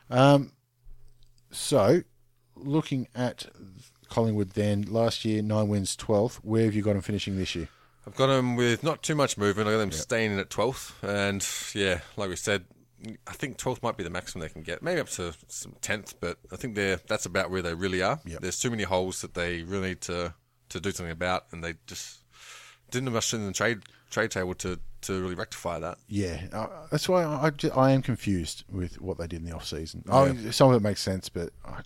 Um, 0.10 0.52
so, 1.52 2.02
looking 2.56 3.08
at 3.16 3.48
Collingwood 4.10 4.52
then, 4.52 4.84
last 4.84 5.26
year, 5.26 5.42
nine 5.42 5.68
wins, 5.68 5.96
12th. 5.96 6.38
Where 6.38 6.66
have 6.66 6.76
you 6.76 6.82
got 6.82 6.94
them 6.94 7.02
finishing 7.02 7.38
this 7.38 7.56
year? 7.56 7.70
I've 8.08 8.16
got 8.16 8.28
them 8.28 8.56
with 8.56 8.84
not 8.84 9.04
too 9.04 9.16
much 9.16 9.38
movement. 9.38 9.68
I 9.68 9.74
got 9.74 9.80
them 9.80 9.92
staying 9.92 10.32
in 10.32 10.40
at 10.40 10.50
12th. 10.50 10.94
And 11.04 11.46
yeah, 11.76 12.00
like 12.16 12.30
we 12.30 12.38
said, 12.38 12.64
I 13.28 13.34
think 13.34 13.58
12th 13.58 13.84
might 13.84 13.98
be 13.98 14.04
the 14.04 14.10
maximum 14.10 14.44
they 14.44 14.50
can 14.50 14.62
get. 14.62 14.82
Maybe 14.82 15.02
up 15.02 15.10
to 15.10 15.34
some 15.50 15.76
10th, 15.82 16.14
but 16.22 16.38
I 16.52 16.56
think 16.56 16.76
they're 16.76 17.02
that's 17.08 17.26
about 17.26 17.52
where 17.52 17.62
they 17.62 17.74
really 17.74 18.02
are. 18.02 18.20
Yep. 18.26 18.40
There's 18.40 18.60
too 18.60 18.72
many 18.72 18.84
holes 18.84 19.22
that 19.22 19.34
they 19.34 19.62
really 19.64 19.90
need 19.90 20.02
to, 20.02 20.34
to 20.70 20.80
do 20.80 20.92
something 20.92 21.12
about, 21.12 21.48
and 21.52 21.62
they 21.62 21.74
just 21.86 22.22
didn't 22.92 23.08
have 23.08 23.14
much 23.14 23.34
in 23.34 23.46
the 23.46 23.52
trade 23.52 23.82
trade 24.10 24.32
table 24.32 24.54
to, 24.56 24.80
to 25.02 25.22
really 25.22 25.36
rectify 25.36 25.78
that. 25.80 25.98
Yeah, 26.08 26.44
uh, 26.54 26.68
that's 26.90 27.10
why 27.10 27.24
I, 27.24 27.50
I, 27.50 27.70
I 27.76 27.92
am 27.92 28.02
confused 28.02 28.64
with 28.72 29.02
what 29.02 29.18
they 29.18 29.28
did 29.28 29.42
in 29.42 29.50
the 29.50 29.54
off 29.54 29.66
season. 29.66 30.06
I 30.10 30.32
mean, 30.32 30.54
some 30.54 30.70
of 30.70 30.78
it 30.78 30.82
makes 30.82 31.02
sense, 31.02 31.28
but 31.28 31.50
I, 31.66 31.82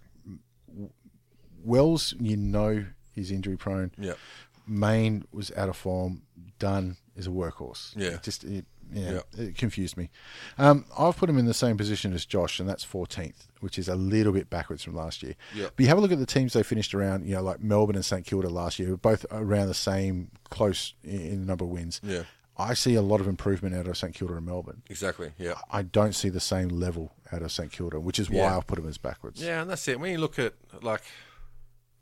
Wells, 1.64 2.14
you 2.20 2.38
know, 2.38 2.86
he's 3.14 3.32
injury 3.32 3.58
prone. 3.58 3.92
Yep. 3.98 4.20
Mayne 4.68 5.26
was 5.32 5.52
out 5.56 5.70
of 5.70 5.76
form. 5.78 6.22
Dunn 6.60 6.98
is 7.16 7.28
a 7.28 7.32
workhorse. 7.32 7.94
Yeah. 7.96 8.10
It 8.16 8.24
just 8.24 8.44
it, 8.44 8.66
yeah, 8.94 9.12
Yep. 9.14 9.26
it 9.38 9.58
confused 9.58 9.96
me. 9.96 10.10
Um, 10.58 10.86
I've 10.98 11.16
put 11.16 11.30
him 11.30 11.38
in 11.38 11.46
the 11.46 11.54
same 11.54 11.78
position 11.78 12.12
as 12.14 12.26
Josh, 12.26 12.60
and 12.60 12.68
that's 12.68 12.86
14th, 12.86 13.48
which 13.62 13.80
is 13.80 13.88
a 13.88 13.96
little 13.96 14.34
bit 14.34 14.50
backwards 14.50 14.84
from 14.84 14.96
last 14.96 15.24
year. 15.24 15.36
Yep. 15.56 15.74
But 15.76 15.84
you 15.84 15.88
have 15.88 15.98
a 15.98 16.02
look 16.02 16.12
at 16.12 16.20
the 16.20 16.26
teams 16.26 16.54
they 16.54 16.64
finished 16.64 16.94
around. 16.94 17.26
You 17.26 17.36
know, 17.36 17.42
like 17.44 17.62
Melbourne 17.62 17.96
and 17.96 18.04
St 18.06 18.26
Kilda 18.26 18.50
last 18.50 18.80
year, 18.80 18.90
were 18.90 18.98
both 18.98 19.26
around 19.32 19.68
the 19.68 19.74
same, 19.74 20.30
close 20.50 20.94
in, 21.04 21.40
the 21.42 21.46
number 21.46 21.64
of 21.66 21.72
wins. 21.72 22.02
Yeah. 22.04 22.24
I 22.58 22.74
see 22.74 22.96
a 22.96 23.02
lot 23.02 23.22
of 23.22 23.28
improvement 23.30 23.74
out 23.76 23.88
of 23.88 23.98
St 23.98 24.14
Kilda 24.14 24.36
and 24.36 24.46
Melbourne. 24.46 24.84
Exactly. 24.90 25.32
Yeah. 25.38 25.54
I 25.72 25.82
don't 25.84 26.14
see 26.14 26.28
the 26.30 26.42
same 26.42 26.68
level 26.68 27.14
out 27.32 27.42
of 27.42 27.52
St 27.52 27.72
Kilda, 27.72 28.00
which 28.00 28.20
is 28.20 28.30
why 28.30 28.38
Yeah. 28.40 28.58
I've 28.58 28.68
put 28.68 28.76
them 28.76 28.88
as 28.88 28.98
backwards. 28.98 29.42
Yeah, 29.42 29.62
and 29.62 29.70
that's 29.70 29.88
it. 29.88 30.00
When 30.02 30.12
you 30.12 30.18
look 30.18 30.38
at 30.38 30.54
like, 30.82 31.02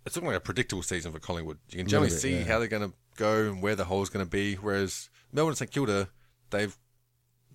it's 0.10 0.16
looking 0.16 0.30
like 0.30 0.38
a 0.38 0.42
predictable 0.42 0.82
season 0.82 1.12
for 1.12 1.20
Collingwood. 1.20 1.60
You 1.70 1.78
can 1.78 1.88
generally 1.88 2.10
bit, 2.10 2.20
see 2.20 2.38
yeah. 2.40 2.46
how 2.46 2.58
they're 2.58 2.68
going 2.68 2.90
to 2.90 2.96
go 3.16 3.44
and 3.44 3.62
where 3.62 3.76
the 3.76 3.86
hole's 3.86 4.10
going 4.10 4.26
to 4.26 4.30
be. 4.30 4.56
Whereas 4.56 5.10
Melbourne 5.32 5.52
and 5.52 5.58
St 5.58 5.70
Kilda, 5.70 6.10
they've 6.50 6.76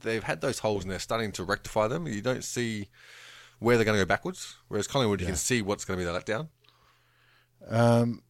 they've 0.00 0.22
had 0.22 0.40
those 0.40 0.60
holes 0.60 0.84
and 0.84 0.92
they're 0.92 1.00
starting 1.00 1.32
to 1.32 1.42
rectify 1.42 1.88
them. 1.88 2.06
You 2.06 2.20
don't 2.20 2.44
see 2.44 2.88
where 3.58 3.76
they're 3.76 3.84
going 3.84 3.98
to 3.98 4.04
go 4.04 4.08
backwards. 4.08 4.56
Whereas 4.68 4.86
Collingwood, 4.86 5.20
you 5.20 5.26
can 5.26 5.36
see 5.36 5.62
what's 5.62 5.84
going 5.84 5.98
to 5.98 6.04
be 6.04 6.10
the 6.10 6.16
letdown. 6.16 6.48
Um, 7.68 8.22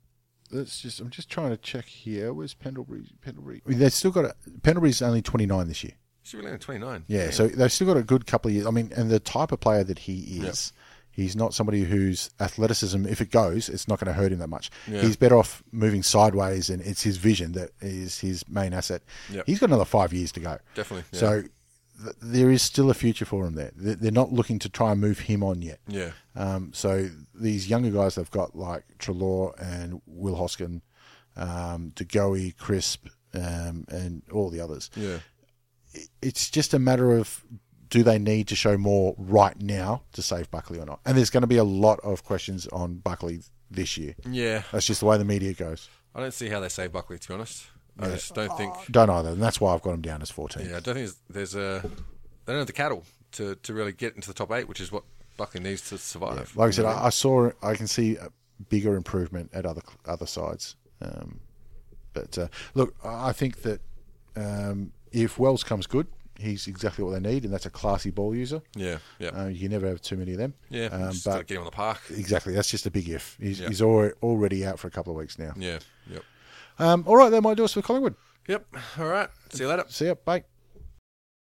Let's 0.50 0.80
just. 0.80 1.00
I'm 1.00 1.10
just 1.10 1.28
trying 1.28 1.50
to 1.50 1.56
check 1.58 1.84
here. 1.84 2.32
Where's 2.32 2.54
Pendlebury? 2.54 3.10
Pendlebury. 3.20 3.62
I 3.66 3.68
mean, 3.68 3.78
they've 3.78 3.92
still 3.92 4.10
got 4.10 4.24
a. 4.24 4.34
Pendlebury's 4.62 5.02
only 5.02 5.20
29 5.20 5.68
this 5.68 5.84
year. 5.84 5.94
She's 6.24 6.34
really 6.34 6.48
only 6.48 6.58
twenty 6.58 6.80
nine. 6.80 7.04
Yeah, 7.06 7.30
so 7.30 7.48
they've 7.48 7.70
still 7.70 7.86
got 7.86 7.98
a 7.98 8.02
good 8.02 8.26
couple 8.26 8.48
of 8.48 8.54
years. 8.54 8.66
I 8.66 8.70
mean, 8.70 8.90
and 8.96 9.10
the 9.10 9.20
type 9.20 9.52
of 9.52 9.60
player 9.60 9.84
that 9.84 9.98
he 9.98 10.40
is, 10.40 10.72
he's 11.14 11.36
not 11.36 11.54
somebody 11.54 11.82
whose 11.84 12.30
athleticism, 12.40 13.06
if 13.06 13.20
it 13.20 13.30
goes, 13.30 13.68
it's 13.68 13.86
not 13.88 13.98
going 14.00 14.06
to 14.08 14.12
hurt 14.20 14.32
him 14.32 14.38
that 14.40 14.48
much. 14.48 14.70
Yeah. 14.88 15.00
He's 15.02 15.16
better 15.16 15.36
off 15.36 15.62
moving 15.72 16.02
sideways, 16.02 16.70
and 16.70 16.82
it's 16.82 17.02
his 17.02 17.16
vision 17.16 17.52
that 17.52 17.70
is 17.80 18.18
his 18.20 18.46
main 18.48 18.72
asset. 18.72 19.02
Yep. 19.30 19.44
He's 19.46 19.58
got 19.60 19.70
another 19.70 19.84
five 19.84 20.12
years 20.12 20.32
to 20.32 20.40
go. 20.40 20.58
Definitely, 20.74 21.04
yeah. 21.12 21.20
So 21.20 21.42
th- 22.02 22.16
there 22.20 22.50
is 22.50 22.62
still 22.62 22.90
a 22.90 22.94
future 22.94 23.24
for 23.24 23.46
him 23.46 23.54
there. 23.54 23.72
They- 23.76 23.94
They're 23.94 24.10
not 24.12 24.32
looking 24.32 24.58
to 24.60 24.68
try 24.68 24.92
and 24.92 25.00
move 25.00 25.20
him 25.20 25.42
on 25.42 25.62
yet. 25.62 25.78
Yeah. 25.86 26.10
Um, 26.36 26.72
so 26.74 27.08
these 27.34 27.68
younger 27.68 27.90
guys 27.90 28.16
they've 28.16 28.30
got 28.30 28.56
like 28.56 28.84
Treloar 28.98 29.54
and 29.60 30.00
Will 30.06 30.34
Hoskin, 30.36 30.82
um, 31.36 31.92
DeGoey, 31.96 32.56
Crisp, 32.56 33.06
um, 33.34 33.84
and 33.88 34.22
all 34.32 34.50
the 34.50 34.60
others. 34.60 34.90
Yeah. 34.96 35.18
It's 36.20 36.50
just 36.50 36.74
a 36.74 36.78
matter 36.80 37.12
of 37.16 37.44
do 37.94 38.02
they 38.02 38.18
need 38.18 38.48
to 38.48 38.56
show 38.56 38.76
more 38.76 39.14
right 39.16 39.56
now 39.62 40.02
to 40.14 40.20
save 40.20 40.50
Buckley 40.50 40.80
or 40.80 40.84
not? 40.84 40.98
And 41.06 41.16
there's 41.16 41.30
going 41.30 41.42
to 41.42 41.46
be 41.46 41.58
a 41.58 41.64
lot 41.64 42.00
of 42.00 42.24
questions 42.24 42.66
on 42.72 42.96
Buckley 42.96 43.42
this 43.70 43.96
year. 43.96 44.16
Yeah. 44.28 44.64
That's 44.72 44.84
just 44.84 44.98
the 44.98 45.06
way 45.06 45.16
the 45.16 45.24
media 45.24 45.52
goes. 45.52 45.88
I 46.12 46.18
don't 46.18 46.34
see 46.34 46.48
how 46.48 46.58
they 46.58 46.68
save 46.68 46.90
Buckley, 46.90 47.20
to 47.20 47.28
be 47.28 47.34
honest. 47.34 47.68
I 48.00 48.06
just 48.08 48.34
don't 48.34 48.56
think. 48.56 48.74
Don't 48.90 49.10
either, 49.10 49.28
and 49.28 49.40
that's 49.40 49.60
why 49.60 49.72
I've 49.72 49.82
got 49.82 49.92
him 49.92 50.00
down 50.00 50.22
as 50.22 50.30
14. 50.32 50.66
Yeah, 50.68 50.78
I 50.78 50.80
don't 50.80 50.96
think 50.96 51.12
there's, 51.28 51.52
there's 51.52 51.54
a. 51.54 51.88
They 52.46 52.52
don't 52.52 52.58
have 52.58 52.66
the 52.66 52.72
cattle 52.72 53.04
to, 53.32 53.54
to 53.54 53.72
really 53.72 53.92
get 53.92 54.16
into 54.16 54.26
the 54.26 54.34
top 54.34 54.50
eight, 54.50 54.66
which 54.66 54.80
is 54.80 54.90
what 54.90 55.04
Buckley 55.36 55.60
needs 55.60 55.88
to 55.90 55.98
survive. 55.98 56.56
Like 56.56 56.68
I 56.68 56.70
said, 56.72 56.82
You 56.82 56.88
know 56.88 56.94
what 56.94 57.02
I, 57.04 57.06
I 57.06 57.10
saw, 57.10 57.50
I 57.62 57.74
can 57.76 57.86
see 57.86 58.16
a 58.16 58.30
bigger 58.68 58.96
improvement 58.96 59.50
at 59.54 59.64
other 59.66 59.82
other 60.04 60.26
sides. 60.26 60.74
Um, 61.00 61.38
but 62.12 62.36
uh, 62.36 62.48
look, 62.74 62.96
I 63.04 63.28
I 63.28 63.32
think 63.32 63.62
that 63.62 63.80
um, 64.34 64.90
if 65.12 65.38
Wells 65.38 65.62
comes 65.62 65.86
good, 65.86 66.08
he's 66.38 66.66
exactly 66.66 67.04
what 67.04 67.12
they 67.20 67.30
need, 67.32 67.44
and 67.44 67.52
that's 67.52 67.66
a 67.66 67.70
classy 67.70 68.10
ball 68.10 68.34
user. 68.34 68.60
Yeah, 68.76 68.98
yeah. 69.18 69.28
Uh, 69.28 69.46
you 69.48 69.68
never 69.68 69.86
have 69.86 70.00
too 70.00 70.16
many 70.16 70.32
of 70.32 70.38
them. 70.38 70.54
yeah, 70.70 70.86
um, 70.86 71.12
just 71.12 71.24
but 71.24 71.46
get 71.46 71.54
him 71.56 71.60
on 71.60 71.64
the 71.66 71.70
park. 71.70 72.00
exactly, 72.10 72.52
that's 72.54 72.70
just 72.70 72.86
a 72.86 72.90
big 72.90 73.08
if. 73.08 73.36
He's, 73.40 73.60
Yeah. 73.60 73.68
he's 73.68 73.82
already, 73.82 74.64
out 74.66 74.78
for 74.78 74.88
a 74.88 74.90
couple 74.90 75.12
of 75.12 75.18
weeks 75.18 75.38
now. 75.38 75.52
Yeah, 75.56 75.78
yep. 76.10 76.22
Um, 76.78 77.04
all 77.06 77.16
right, 77.16 77.30
that 77.30 77.40
might 77.42 77.56
do 77.56 77.64
us 77.64 77.72
for 77.72 77.82
Collingwood. 77.82 78.14
Yep, 78.48 78.66
all 78.98 79.06
right. 79.06 79.28
See 79.50 79.62
you 79.64 79.68
later. 79.68 79.84
See 79.88 80.06
ya, 80.06 80.14
bye. 80.14 80.44